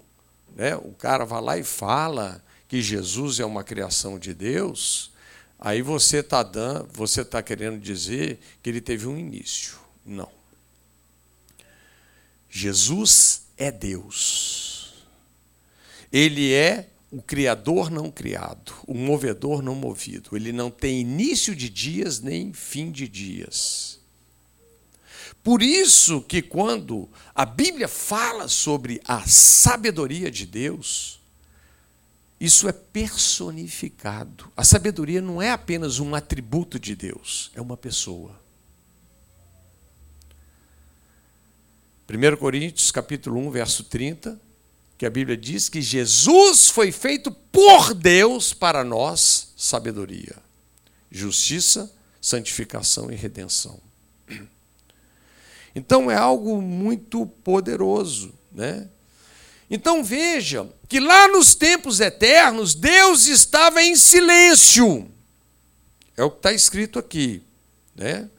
né, 0.56 0.76
o 0.76 0.92
cara 0.92 1.26
vai 1.26 1.42
lá 1.42 1.58
e 1.58 1.64
fala 1.64 2.44
que 2.68 2.80
Jesus 2.80 3.40
é 3.40 3.46
uma 3.46 3.64
criação 3.64 4.20
de 4.20 4.36
Deus, 4.36 5.12
aí 5.60 5.82
você 5.82 6.20
está 6.20 6.44
você 6.94 7.22
está 7.22 7.42
querendo 7.42 7.80
dizer 7.80 8.40
que 8.62 8.70
ele 8.70 8.80
teve 8.80 9.08
um 9.08 9.18
início. 9.18 9.78
Não. 10.06 10.30
Jesus 12.50 13.48
é 13.58 13.72
Deus. 13.72 14.94
Ele 16.12 16.54
é 16.54 16.88
o 17.10 17.22
criador 17.22 17.90
não 17.90 18.12
criado, 18.12 18.74
o 18.88 18.94
movedor 18.94 19.64
não 19.64 19.74
movido. 19.74 20.36
Ele 20.36 20.52
não 20.52 20.70
tem 20.70 21.02
início 21.02 21.56
de 21.56 21.68
dias 21.68 22.20
nem 22.20 22.54
fim 22.54 22.92
de 22.92 23.08
dias. 23.08 24.03
Por 25.44 25.62
isso 25.62 26.22
que 26.22 26.42
quando 26.42 27.10
a 27.36 27.46
Bíblia 27.46 27.90
fala 27.90 28.48
sobre 28.48 29.02
a 29.06 29.28
sabedoria 29.28 30.32
de 30.32 30.46
Deus, 30.46 31.20
isso 32.40 32.68
é 32.68 32.72
personificado. 32.72 34.50
A 34.56 34.64
sabedoria 34.64 35.22
não 35.22 35.42
é 35.42 35.52
apenas 35.52 36.00
um 36.00 36.16
atributo 36.16 36.80
de 36.80 36.96
Deus, 36.96 37.52
é 37.54 37.62
uma 37.62 37.76
pessoa. 37.76 38.42
1 42.10 42.38
Coríntios 42.38 42.92
capítulo 42.92 43.38
1, 43.40 43.52
verso 43.52 43.84
30, 43.84 44.40
que 44.98 45.06
a 45.06 45.10
Bíblia 45.10 45.36
diz 45.36 45.68
que 45.68 45.82
Jesus 45.82 46.70
foi 46.70 46.92
feito 46.92 47.32
por 47.32 47.94
Deus 47.94 48.54
para 48.54 48.84
nós 48.84 49.54
sabedoria, 49.58 50.38
justiça, 51.12 51.94
santificação 52.22 53.12
e 53.12 53.16
redenção. 53.16 53.80
Então 55.76 56.10
é 56.10 56.16
algo 56.16 56.62
muito 56.62 57.26
poderoso, 57.26 58.34
né? 58.52 58.88
Então 59.70 60.04
veja 60.04 60.70
que 60.88 61.00
lá 61.00 61.28
nos 61.28 61.56
tempos 61.56 62.00
eternos 62.00 62.76
Deus 62.76 63.26
estava 63.28 63.82
em 63.82 63.96
silêncio. 63.96 65.10
É 66.16 66.24
o 66.24 66.30
que 66.30 66.38
está 66.38 66.52
escrito 66.52 67.00
aqui, 67.00 67.42
né? 67.96 68.30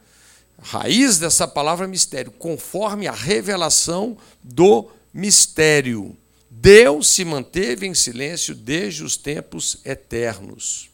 Raiz 0.61 1.19
dessa 1.19 1.47
palavra 1.47 1.87
mistério, 1.87 2.31
conforme 2.31 3.07
a 3.07 3.11
revelação 3.11 4.17
do 4.41 4.89
mistério. 5.13 6.17
Deus 6.49 7.09
se 7.09 7.25
manteve 7.25 7.85
em 7.85 7.93
silêncio 7.93 8.55
desde 8.55 9.03
os 9.03 9.17
tempos 9.17 9.77
eternos. 9.83 10.89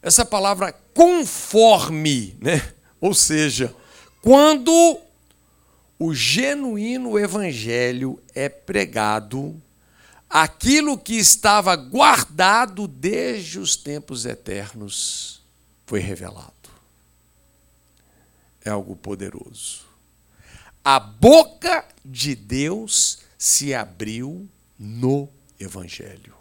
Essa 0.00 0.24
palavra 0.24 0.72
conforme, 0.94 2.36
né? 2.40 2.72
Ou 3.00 3.12
seja, 3.12 3.74
quando 4.22 4.98
o 5.98 6.14
genuíno 6.14 7.18
evangelho 7.18 8.22
é 8.34 8.48
pregado, 8.48 9.60
aquilo 10.30 10.96
que 10.96 11.14
estava 11.14 11.76
guardado 11.76 12.88
desde 12.88 13.58
os 13.58 13.76
tempos 13.76 14.24
eternos 14.24 15.42
foi 15.84 16.00
revelado. 16.00 16.52
É 18.64 18.70
algo 18.70 18.96
poderoso. 18.96 19.82
A 20.84 20.98
boca 20.98 21.84
de 22.04 22.34
Deus 22.34 23.18
se 23.36 23.74
abriu 23.74 24.48
no 24.78 25.28
Evangelho. 25.58 26.34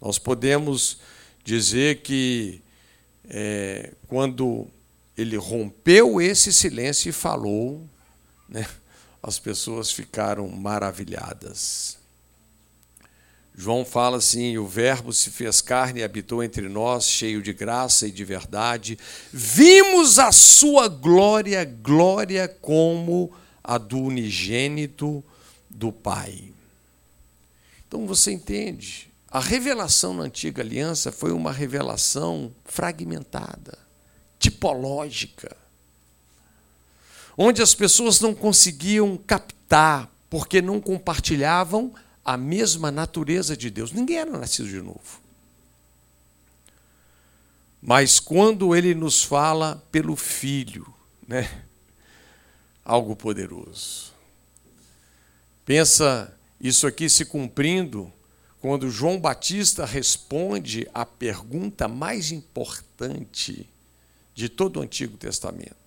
Nós 0.00 0.18
podemos 0.18 1.00
dizer 1.44 2.02
que 2.02 2.60
é, 3.24 3.92
quando 4.08 4.68
ele 5.16 5.36
rompeu 5.36 6.20
esse 6.20 6.52
silêncio 6.52 7.10
e 7.10 7.12
falou, 7.12 7.88
né? 8.48 8.66
as 9.22 9.38
pessoas 9.38 9.92
ficaram 9.92 10.48
maravilhadas. 10.48 11.98
João 13.54 13.84
fala 13.84 14.16
assim: 14.16 14.56
o 14.56 14.66
Verbo 14.66 15.12
se 15.12 15.30
fez 15.30 15.60
carne 15.60 16.00
e 16.00 16.02
habitou 16.02 16.42
entre 16.42 16.68
nós, 16.68 17.06
cheio 17.06 17.42
de 17.42 17.52
graça 17.52 18.08
e 18.08 18.10
de 18.10 18.24
verdade. 18.24 18.98
Vimos 19.30 20.18
a 20.18 20.32
sua 20.32 20.88
glória, 20.88 21.62
glória 21.64 22.48
como 22.48 23.30
a 23.62 23.76
do 23.76 23.98
unigênito 23.98 25.22
do 25.68 25.92
Pai. 25.92 26.50
Então 27.86 28.06
você 28.06 28.32
entende, 28.32 29.12
a 29.30 29.38
revelação 29.38 30.14
na 30.14 30.24
antiga 30.24 30.62
aliança 30.62 31.12
foi 31.12 31.30
uma 31.30 31.52
revelação 31.52 32.50
fragmentada 32.64 33.82
tipológica, 34.42 35.56
onde 37.38 37.62
as 37.62 37.74
pessoas 37.74 38.20
não 38.20 38.34
conseguiam 38.34 39.16
captar, 39.16 40.10
porque 40.28 40.60
não 40.60 40.80
compartilhavam 40.80 41.94
a 42.24 42.36
mesma 42.36 42.90
natureza 42.90 43.56
de 43.56 43.70
Deus. 43.70 43.92
Ninguém 43.92 44.18
era 44.18 44.36
nascido 44.36 44.68
de 44.68 44.82
novo. 44.82 45.22
Mas 47.80 48.18
quando 48.18 48.74
ele 48.74 48.94
nos 48.94 49.22
fala 49.22 49.82
pelo 49.92 50.16
Filho, 50.16 50.92
né? 51.26 51.64
Algo 52.84 53.14
poderoso. 53.14 54.12
Pensa 55.64 56.36
isso 56.60 56.86
aqui 56.86 57.08
se 57.08 57.24
cumprindo 57.24 58.12
quando 58.60 58.90
João 58.90 59.20
Batista 59.20 59.84
responde 59.84 60.88
a 60.92 61.04
pergunta 61.06 61.86
mais 61.86 62.30
importante 62.32 63.71
de 64.34 64.48
todo 64.48 64.78
o 64.78 64.82
Antigo 64.82 65.16
Testamento. 65.16 65.82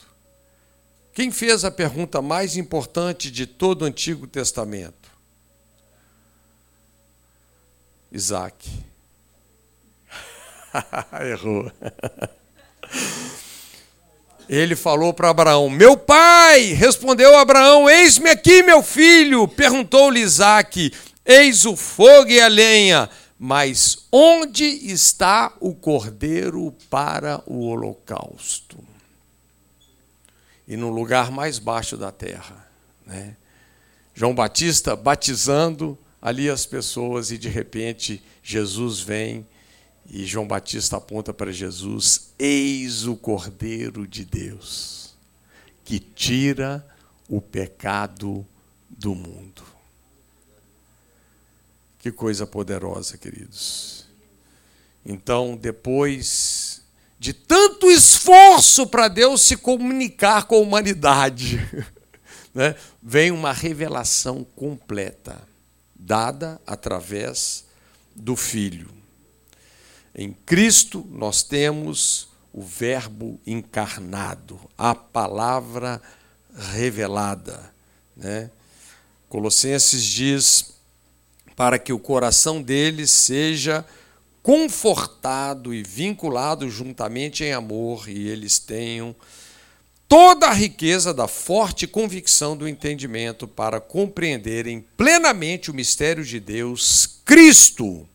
Quem 1.13 1.31
fez 1.31 1.63
a 1.63 1.71
pergunta 1.71 2.21
mais 2.21 2.57
importante 2.57 3.31
de 3.31 3.45
todo 3.45 3.83
o 3.83 3.85
Antigo 3.85 4.27
Testamento? 4.27 5.09
Isaac. 8.11 8.69
Errou. 11.31 11.71
Ele 14.47 14.75
falou 14.75 15.13
para 15.13 15.29
Abraão: 15.29 15.69
Meu 15.69 15.97
pai! 15.97 16.73
Respondeu 16.73 17.37
Abraão: 17.37 17.89
Eis-me 17.89 18.29
aqui, 18.29 18.61
meu 18.61 18.83
filho. 18.83 19.47
Perguntou-lhe 19.47 20.19
Isaac: 20.19 20.93
Eis 21.25 21.65
o 21.65 21.75
fogo 21.75 22.29
e 22.29 22.39
a 22.39 22.47
lenha, 22.47 23.09
mas 23.45 24.07
onde 24.11 24.65
está 24.65 25.55
o 25.59 25.75
cordeiro 25.75 26.71
para 26.89 27.43
o 27.45 27.67
holocausto? 27.67 28.83
E 30.67 30.75
no 30.75 30.89
lugar 30.89 31.29
mais 31.29 31.59
baixo 31.59 31.95
da 31.95 32.11
terra. 32.11 32.67
Né? 33.05 33.37
João 34.15 34.33
Batista 34.33 34.95
batizando 34.95 35.95
ali 36.19 36.49
as 36.49 36.65
pessoas 36.65 37.29
e 37.29 37.37
de 37.37 37.47
repente 37.47 38.19
Jesus 38.41 38.99
vem 38.99 39.45
e 40.09 40.25
João 40.25 40.47
Batista 40.47 40.97
aponta 40.97 41.31
para 41.31 41.51
Jesus: 41.51 42.33
Eis 42.39 43.05
o 43.05 43.15
Cordeiro 43.15 44.07
de 44.07 44.25
Deus, 44.25 45.15
que 45.83 45.99
tira 45.99 46.83
o 47.29 47.39
pecado 47.39 48.43
do 48.89 49.13
mundo. 49.13 49.74
Que 52.05 52.11
coisa 52.11 52.45
poderosa, 52.45 53.17
queridos. 53.17 54.05
Então, 55.03 55.57
depois 55.57 56.83
de 57.17 57.33
tanto 57.33 57.89
esforço 57.89 58.85
para 58.85 59.07
Deus 59.07 59.41
se 59.41 59.57
comunicar 59.57 60.45
com 60.45 60.53
a 60.53 60.59
humanidade, 60.59 61.57
né, 62.53 62.75
vem 63.01 63.31
uma 63.31 63.51
revelação 63.51 64.43
completa, 64.55 65.41
dada 65.95 66.61
através 66.67 67.65
do 68.15 68.35
Filho. 68.35 68.91
Em 70.13 70.31
Cristo 70.31 71.03
nós 71.09 71.41
temos 71.41 72.27
o 72.53 72.61
Verbo 72.61 73.41
encarnado, 73.47 74.59
a 74.77 74.93
palavra 74.93 75.99
revelada. 76.53 77.73
Né? 78.15 78.51
Colossenses 79.27 80.03
diz: 80.03 80.75
para 81.55 81.79
que 81.79 81.93
o 81.93 81.99
coração 81.99 82.61
deles 82.61 83.11
seja 83.11 83.85
confortado 84.43 85.73
e 85.73 85.81
vinculado 85.81 86.69
juntamente 86.69 87.43
em 87.43 87.53
amor, 87.53 88.07
e 88.07 88.27
eles 88.27 88.59
tenham 88.59 89.15
toda 90.07 90.47
a 90.47 90.53
riqueza 90.53 91.13
da 91.13 91.27
forte 91.27 91.87
convicção 91.87 92.55
do 92.55 92.67
entendimento 92.67 93.47
para 93.47 93.79
compreenderem 93.79 94.85
plenamente 94.95 95.71
o 95.71 95.73
mistério 95.73 96.23
de 96.23 96.39
Deus, 96.39 97.19
Cristo, 97.25 98.07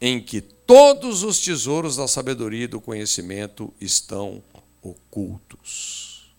em 0.00 0.20
que 0.20 0.40
todos 0.40 1.22
os 1.22 1.40
tesouros 1.40 1.96
da 1.96 2.08
sabedoria 2.08 2.64
e 2.64 2.68
do 2.68 2.80
conhecimento 2.80 3.72
estão 3.80 4.42
ocultos. 4.80 6.32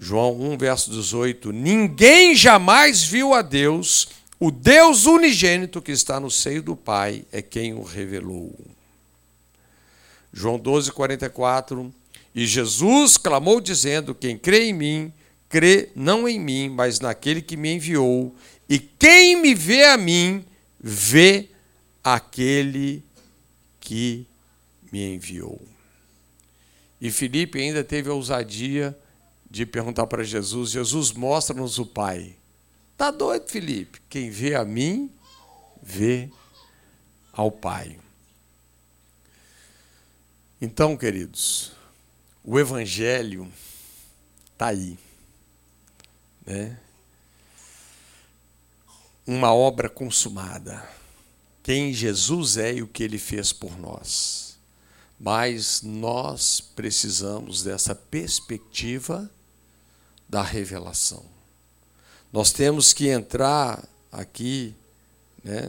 João 0.00 0.40
1, 0.52 0.56
verso 0.56 0.90
18: 0.90 1.52
Ninguém 1.52 2.34
jamais 2.34 3.02
viu 3.02 3.34
a 3.34 3.42
Deus, 3.42 4.08
o 4.40 4.50
Deus 4.50 5.06
unigênito 5.06 5.82
que 5.82 5.92
está 5.92 6.20
no 6.20 6.30
seio 6.30 6.62
do 6.62 6.76
Pai 6.76 7.24
é 7.32 7.42
quem 7.42 7.74
o 7.74 7.82
revelou. 7.82 8.54
João 10.32 10.58
12, 10.58 10.92
44. 10.92 11.92
E 12.34 12.46
Jesus 12.46 13.16
clamou, 13.16 13.60
dizendo: 13.60 14.14
Quem 14.14 14.38
crê 14.38 14.66
em 14.66 14.72
mim, 14.72 15.12
crê 15.48 15.90
não 15.96 16.28
em 16.28 16.38
mim, 16.38 16.68
mas 16.68 17.00
naquele 17.00 17.42
que 17.42 17.56
me 17.56 17.74
enviou. 17.74 18.34
E 18.68 18.78
quem 18.78 19.40
me 19.40 19.54
vê 19.54 19.84
a 19.84 19.96
mim, 19.96 20.44
vê 20.78 21.48
aquele 22.04 23.02
que 23.80 24.26
me 24.92 25.14
enviou. 25.14 25.60
E 27.00 27.10
Felipe 27.10 27.60
ainda 27.60 27.82
teve 27.82 28.10
a 28.10 28.14
ousadia 28.14 28.96
de 29.50 29.66
perguntar 29.66 30.06
para 30.06 30.22
Jesus: 30.22 30.70
Jesus, 30.70 31.12
mostra-nos 31.12 31.78
o 31.78 31.86
Pai. 31.86 32.36
Tá 32.98 33.12
doido, 33.12 33.48
Felipe? 33.48 34.02
Quem 34.10 34.28
vê 34.28 34.56
a 34.56 34.64
mim, 34.64 35.08
vê 35.80 36.28
ao 37.32 37.50
Pai. 37.50 37.96
Então, 40.60 40.96
queridos, 40.96 41.70
o 42.42 42.58
Evangelho 42.58 43.50
está 44.52 44.66
aí. 44.66 44.98
Né? 46.44 46.76
Uma 49.24 49.54
obra 49.54 49.88
consumada 49.88 50.98
quem 51.62 51.92
Jesus 51.92 52.56
é 52.56 52.76
e 52.76 52.82
o 52.82 52.88
que 52.88 53.02
ele 53.02 53.18
fez 53.18 53.52
por 53.52 53.78
nós. 53.78 54.58
Mas 55.20 55.82
nós 55.82 56.60
precisamos 56.60 57.62
dessa 57.62 57.94
perspectiva 57.94 59.30
da 60.28 60.42
revelação. 60.42 61.37
Nós 62.32 62.52
temos 62.52 62.92
que 62.92 63.08
entrar 63.08 63.82
aqui, 64.12 64.74
né? 65.42 65.68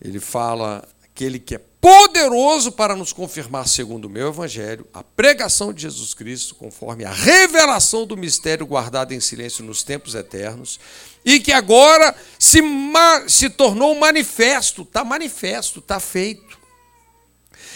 Ele 0.00 0.20
fala 0.20 0.86
aquele 1.02 1.38
que 1.38 1.54
é 1.54 1.60
poderoso 1.80 2.72
para 2.72 2.96
nos 2.96 3.12
confirmar, 3.12 3.68
segundo 3.68 4.06
o 4.06 4.10
meu 4.10 4.28
evangelho, 4.28 4.86
a 4.92 5.02
pregação 5.02 5.72
de 5.72 5.82
Jesus 5.82 6.14
Cristo, 6.14 6.54
conforme 6.54 7.04
a 7.04 7.12
revelação 7.12 8.06
do 8.06 8.16
mistério 8.16 8.66
guardado 8.66 9.12
em 9.12 9.20
silêncio 9.20 9.64
nos 9.64 9.82
tempos 9.82 10.14
eternos, 10.14 10.80
e 11.24 11.38
que 11.38 11.52
agora 11.52 12.14
se, 12.38 12.60
se 13.28 13.50
tornou 13.50 13.94
manifesto, 13.94 14.82
está 14.82 15.04
manifesto, 15.04 15.78
está 15.78 16.00
feito. 16.00 16.58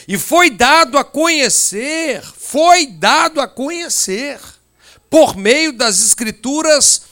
E 0.06 0.16
foi 0.16 0.50
dado 0.50 0.96
a 0.96 1.04
conhecer, 1.04 2.22
foi 2.22 2.86
dado 2.86 3.42
a 3.42 3.48
conhecer, 3.48 4.40
por 5.10 5.36
meio 5.36 5.72
das 5.72 6.00
escrituras 6.00 7.07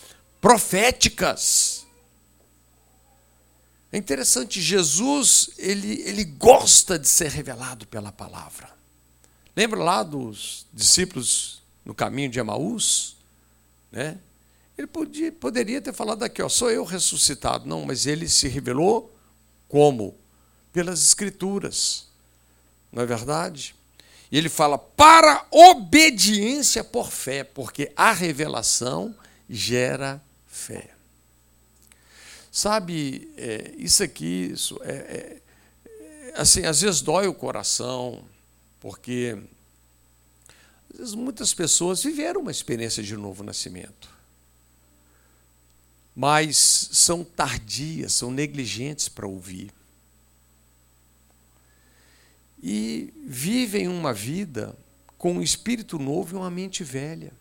proféticas. 0.46 1.84
É 3.90 3.98
interessante, 3.98 4.62
Jesus, 4.62 5.50
ele, 5.58 6.02
ele 6.02 6.22
gosta 6.22 6.96
de 6.96 7.08
ser 7.08 7.32
revelado 7.32 7.84
pela 7.88 8.12
palavra. 8.12 8.70
Lembra 9.56 9.82
lá 9.82 10.04
dos 10.04 10.64
discípulos 10.72 11.64
no 11.84 11.92
caminho 11.92 12.30
de 12.30 12.38
Emaús? 12.38 13.16
Né? 13.90 14.18
Ele 14.78 14.86
podia, 14.86 15.32
poderia 15.32 15.80
ter 15.80 15.92
falado 15.92 16.22
aqui, 16.22 16.40
ó, 16.40 16.48
sou 16.48 16.70
eu 16.70 16.84
ressuscitado. 16.84 17.66
Não, 17.68 17.84
mas 17.84 18.06
ele 18.06 18.28
se 18.28 18.46
revelou 18.46 19.12
como? 19.68 20.14
Pelas 20.72 21.04
Escrituras. 21.04 22.06
Não 22.92 23.02
é 23.02 23.06
verdade? 23.06 23.74
E 24.30 24.38
ele 24.38 24.48
fala 24.48 24.78
para 24.78 25.44
obediência 25.50 26.84
por 26.84 27.10
fé, 27.10 27.42
porque 27.42 27.90
a 27.96 28.12
revelação 28.12 29.12
gera 29.50 30.22
fé. 30.66 30.90
Sabe, 32.50 33.30
é, 33.36 33.74
isso 33.76 34.02
aqui, 34.02 34.50
isso 34.52 34.80
é, 34.82 34.92
é, 34.92 35.42
é, 35.84 36.32
assim, 36.36 36.64
às 36.64 36.80
vezes 36.80 37.00
dói 37.00 37.28
o 37.28 37.34
coração, 37.34 38.24
porque 38.80 39.38
às 40.90 40.98
vezes 40.98 41.14
muitas 41.14 41.54
pessoas 41.54 42.02
viveram 42.02 42.40
uma 42.40 42.50
experiência 42.50 43.02
de 43.02 43.16
novo 43.16 43.44
nascimento, 43.44 44.08
mas 46.14 46.56
são 46.92 47.22
tardias, 47.22 48.14
são 48.14 48.30
negligentes 48.30 49.08
para 49.08 49.26
ouvir. 49.26 49.70
E 52.62 53.12
vivem 53.26 53.86
uma 53.86 54.14
vida 54.14 54.74
com 55.18 55.34
um 55.34 55.42
espírito 55.42 55.98
novo 55.98 56.34
e 56.34 56.38
uma 56.38 56.50
mente 56.50 56.82
velha. 56.82 57.32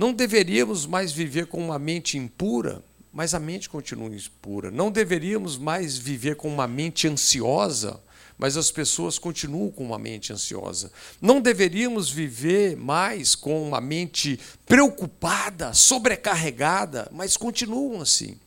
Não 0.00 0.14
deveríamos 0.14 0.86
mais 0.86 1.12
viver 1.12 1.46
com 1.46 1.62
uma 1.62 1.78
mente 1.78 2.16
impura, 2.16 2.82
mas 3.12 3.34
a 3.34 3.38
mente 3.38 3.68
continua 3.68 4.08
impura. 4.08 4.70
Não 4.70 4.90
deveríamos 4.90 5.58
mais 5.58 5.98
viver 5.98 6.36
com 6.36 6.48
uma 6.48 6.66
mente 6.66 7.06
ansiosa, 7.06 8.00
mas 8.38 8.56
as 8.56 8.70
pessoas 8.70 9.18
continuam 9.18 9.70
com 9.70 9.84
uma 9.84 9.98
mente 9.98 10.32
ansiosa. 10.32 10.90
Não 11.20 11.38
deveríamos 11.38 12.08
viver 12.08 12.78
mais 12.78 13.34
com 13.34 13.62
uma 13.62 13.78
mente 13.78 14.40
preocupada, 14.64 15.74
sobrecarregada, 15.74 17.06
mas 17.12 17.36
continuam 17.36 18.00
assim. 18.00 18.38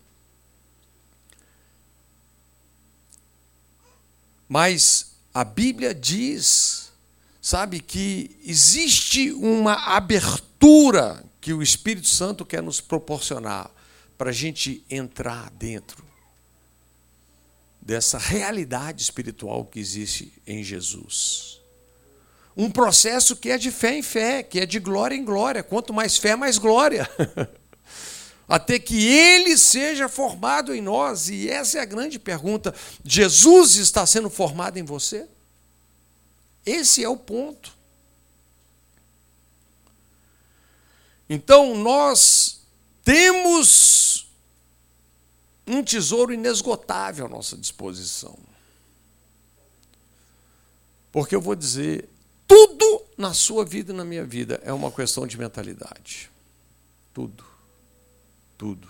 Mas 4.50 5.12
a 5.32 5.44
Bíblia 5.44 5.94
diz, 5.94 6.92
sabe, 7.40 7.80
que 7.80 8.40
existe 8.44 9.32
uma 9.34 9.74
abertura 9.96 11.24
que 11.44 11.52
o 11.52 11.62
Espírito 11.62 12.08
Santo 12.08 12.46
quer 12.46 12.64
nos 12.64 12.80
proporcionar 12.80 13.70
para 14.18 14.30
a 14.30 14.34
gente 14.34 14.82
entrar 14.90 15.50
dentro 15.52 16.02
dessa 17.82 18.18
realidade 18.18 19.04
espiritual 19.04 19.66
que 19.66 19.78
existe 19.78 20.32
em 20.48 20.64
Jesus. 20.64 21.60
Um 22.56 22.72
processo 22.72 23.36
que 23.36 23.50
é 23.50 23.58
de 23.58 23.72
fé 23.72 23.98
em 23.98 24.02
fé, 24.02 24.42
que 24.42 24.58
é 24.58 24.66
de 24.66 24.80
glória 24.80 25.16
em 25.16 25.26
glória. 25.26 25.62
Quanto 25.62 25.94
mais 25.94 26.18
fé, 26.18 26.34
mais 26.34 26.58
glória. 26.58 27.10
até 28.48 28.80
que 28.80 29.06
ele 29.06 29.58
seja 29.58 30.08
formado 30.08 30.74
em 30.74 30.82
nós. 30.82 31.28
E 31.28 31.50
essa 31.50 31.78
é 31.78 31.82
a 31.82 31.86
grande 31.86 32.18
pergunta: 32.18 32.74
Jesus 33.04 33.76
está 33.76 34.06
sendo 34.06 34.30
formado 34.30 34.80
em 34.80 34.84
você? 34.84 35.28
Esse 36.66 37.04
é 37.04 37.10
o 37.10 37.18
ponto. 37.18 37.83
Então, 41.30 41.76
nós 41.76 42.62
temos 43.04 44.28
um 45.66 45.84
tesouro 45.84 46.34
inesgotável 46.34 47.26
à 47.26 47.30
nossa 47.30 47.56
disposição. 47.58 48.38
Porque 51.12 51.36
eu 51.36 51.42
vou 51.42 51.56
dizer, 51.56 52.10
tudo 52.48 53.06
na 53.18 53.34
sua 53.34 53.64
vida 53.64 53.94
e 53.94 53.96
na 53.96 54.04
minha 54.04 54.26
vida 54.26 54.60
é 54.64 54.74
uma 54.74 54.92
questão 54.92 55.26
de 55.26 55.38
mentalidade. 55.38 56.30
Tudo. 57.14 57.46
Tudo. 58.58 58.88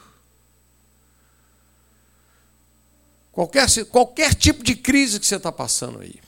Qualquer, 3.31 3.67
qualquer 3.85 4.33
tipo 4.35 4.63
de 4.63 4.75
crise 4.75 5.19
que 5.19 5.25
você 5.25 5.35
está 5.35 5.51
passando 5.51 5.99
aí 5.99 6.19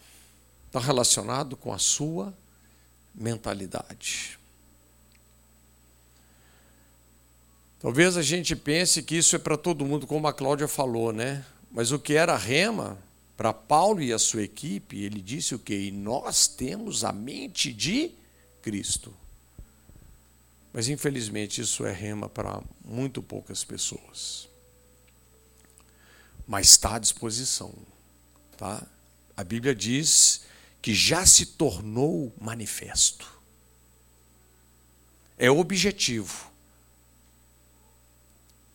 está 0.68 0.80
relacionado 0.80 1.56
com 1.56 1.72
a 1.72 1.78
sua 1.78 2.34
mentalidade. 3.14 4.40
Talvez 7.80 8.18
a 8.18 8.22
gente 8.22 8.56
pense 8.56 9.04
que 9.04 9.16
isso 9.16 9.36
é 9.36 9.40
para 9.40 9.58
todo 9.58 9.86
mundo, 9.86 10.08
como 10.08 10.28
a 10.28 10.34
Cláudia 10.34 10.68
falou, 10.68 11.12
né? 11.12 11.46
Mas 11.72 11.92
o 11.92 12.00
que 12.00 12.14
era 12.14 12.36
rema 12.38 12.98
para 13.36 13.54
Paulo 13.54 14.02
e 14.02 14.14
a 14.14 14.20
sua 14.20 14.44
equipe, 14.44 15.04
ele 15.04 15.22
disse 15.22 15.54
o 15.54 15.60
quê? 15.60 15.76
E 15.76 15.92
nós 15.92 16.48
temos 16.48 17.04
a 17.04 17.12
mente 17.12 17.74
de 17.74 18.12
Cristo. 18.62 19.14
Mas 20.72 20.88
infelizmente 20.88 21.62
isso 21.62 21.86
é 21.86 21.92
rema 21.92 22.28
para 22.30 22.62
muito 22.84 23.22
poucas 23.22 23.64
pessoas. 23.64 24.48
Mas 26.48 26.70
está 26.72 26.96
à 26.96 27.00
disposição, 27.00 27.74
tá? 28.58 28.86
A 29.36 29.44
Bíblia 29.44 29.76
diz 29.76 30.42
que 30.82 30.94
já 30.94 31.26
se 31.26 31.46
tornou 31.46 32.34
manifesto. 32.40 33.28
É 35.38 35.52
objetivo 35.52 36.55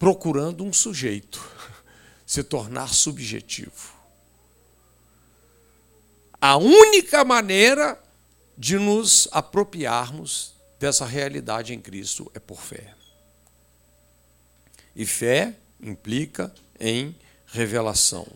procurando 0.01 0.65
um 0.65 0.73
sujeito, 0.73 1.47
se 2.27 2.43
tornar 2.43 2.89
subjetivo. 2.89 3.93
A 6.41 6.57
única 6.57 7.23
maneira 7.23 8.03
de 8.57 8.79
nos 8.79 9.29
apropriarmos 9.31 10.55
dessa 10.79 11.05
realidade 11.05 11.75
em 11.75 11.81
Cristo 11.81 12.33
é 12.35 12.39
por 12.39 12.63
fé. 12.63 12.95
E 14.97 15.05
fé 15.05 15.55
implica 15.83 16.53
em 16.79 17.15
revelação. 17.47 18.27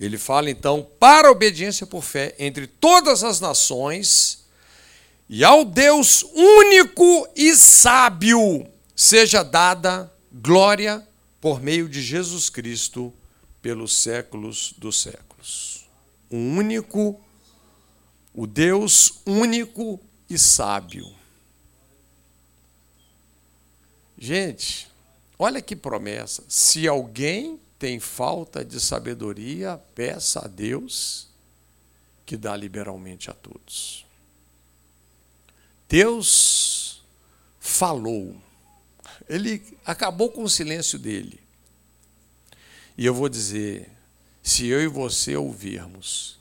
Ele 0.00 0.16
fala 0.16 0.50
então 0.50 0.82
para 0.98 1.28
a 1.28 1.30
obediência 1.30 1.86
por 1.86 2.02
fé 2.02 2.34
entre 2.38 2.66
todas 2.66 3.22
as 3.22 3.38
nações 3.38 4.46
e 5.28 5.44
ao 5.44 5.64
Deus 5.64 6.22
único 6.22 7.28
e 7.36 7.54
sábio 7.54 8.66
seja 8.96 9.42
dada 9.42 10.11
glória 10.32 11.06
por 11.40 11.60
meio 11.60 11.88
de 11.88 12.00
Jesus 12.00 12.48
Cristo 12.48 13.12
pelos 13.60 13.96
séculos 13.96 14.74
dos 14.78 15.00
séculos. 15.00 15.86
O 16.30 16.36
único, 16.36 17.20
o 18.32 18.46
Deus 18.46 19.20
único 19.26 20.00
e 20.28 20.38
sábio. 20.38 21.12
Gente, 24.16 24.88
olha 25.38 25.60
que 25.60 25.76
promessa. 25.76 26.44
Se 26.48 26.88
alguém 26.88 27.60
tem 27.78 27.98
falta 27.98 28.64
de 28.64 28.80
sabedoria, 28.80 29.80
peça 29.94 30.44
a 30.44 30.48
Deus 30.48 31.28
que 32.24 32.36
dá 32.36 32.56
liberalmente 32.56 33.30
a 33.30 33.34
todos. 33.34 34.06
Deus 35.88 37.02
falou 37.60 38.40
ele 39.28 39.62
acabou 39.84 40.30
com 40.30 40.42
o 40.42 40.50
silêncio 40.50 40.98
dele. 40.98 41.40
E 42.96 43.06
eu 43.06 43.14
vou 43.14 43.28
dizer: 43.28 43.90
se 44.42 44.66
eu 44.66 44.82
e 44.82 44.86
você 44.86 45.36
ouvirmos, 45.36 46.38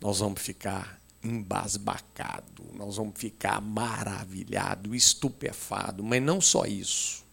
nós 0.00 0.18
vamos 0.18 0.40
ficar 0.40 1.00
embasbacado, 1.22 2.64
nós 2.74 2.96
vamos 2.96 3.18
ficar 3.18 3.60
maravilhado, 3.60 4.94
estupefado, 4.94 6.02
mas 6.02 6.22
não 6.22 6.40
só 6.40 6.64
isso. 6.64 7.24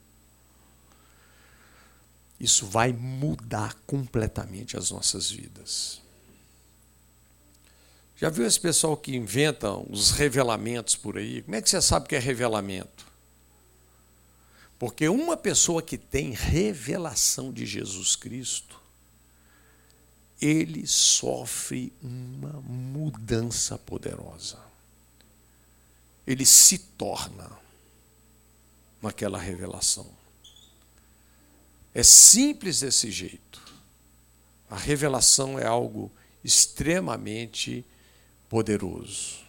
Isso 2.40 2.66
vai 2.66 2.92
mudar 2.92 3.76
completamente 3.86 4.76
as 4.76 4.92
nossas 4.92 5.30
vidas. 5.30 6.02
Já 8.18 8.30
viu 8.30 8.46
esse 8.46 8.60
pessoal 8.60 8.96
que 8.96 9.16
inventa 9.16 9.72
os 9.72 10.12
revelamentos 10.12 10.96
por 10.96 11.18
aí? 11.18 11.42
Como 11.42 11.56
é 11.56 11.62
que 11.62 11.70
você 11.70 11.82
sabe 11.82 12.08
que 12.08 12.16
é 12.16 12.20
revelamento? 12.20 13.13
Porque 14.84 15.08
uma 15.08 15.38
pessoa 15.38 15.82
que 15.82 15.98
tem 15.98 16.32
revelação 16.32 17.54
de 17.54 17.66
Jesus 17.66 18.18
Cristo, 18.18 18.78
ele 20.42 20.86
sofre 20.86 21.94
uma 22.02 22.60
mudança 22.60 23.78
poderosa. 23.78 24.60
Ele 26.28 26.46
se 26.46 26.78
torna 26.78 27.50
naquela 29.02 29.40
revelação. 29.40 30.12
É 31.94 32.04
simples 32.04 32.82
desse 32.82 33.10
jeito. 33.10 33.62
A 34.70 34.76
revelação 34.76 35.58
é 35.58 35.66
algo 35.66 36.12
extremamente 36.44 37.86
poderoso. 38.50 39.46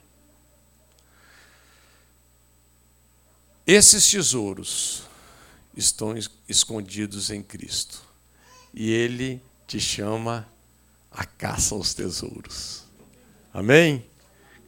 Esses 3.66 4.08
tesouros 4.08 5.12
estão 5.76 6.14
escondidos 6.48 7.30
em 7.30 7.42
Cristo. 7.42 8.02
E 8.72 8.90
Ele 8.90 9.40
te 9.66 9.80
chama 9.80 10.48
a 11.10 11.24
caça 11.24 11.74
aos 11.74 11.94
tesouros. 11.94 12.84
Amém? 13.52 14.04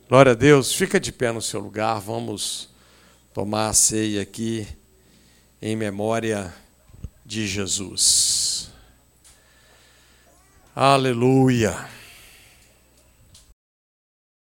Glória 0.08 0.32
a 0.32 0.34
Deus. 0.34 0.72
Fica 0.72 1.00
de 1.00 1.10
pé 1.10 1.32
no 1.32 1.42
seu 1.42 1.60
lugar. 1.60 2.00
Vamos 2.00 2.68
tomar 3.34 3.68
a 3.68 3.74
ceia 3.74 4.22
aqui 4.22 4.66
em 5.60 5.74
memória 5.74 6.54
de 7.24 7.46
Jesus. 7.46 8.70
Aleluia. 10.74 11.95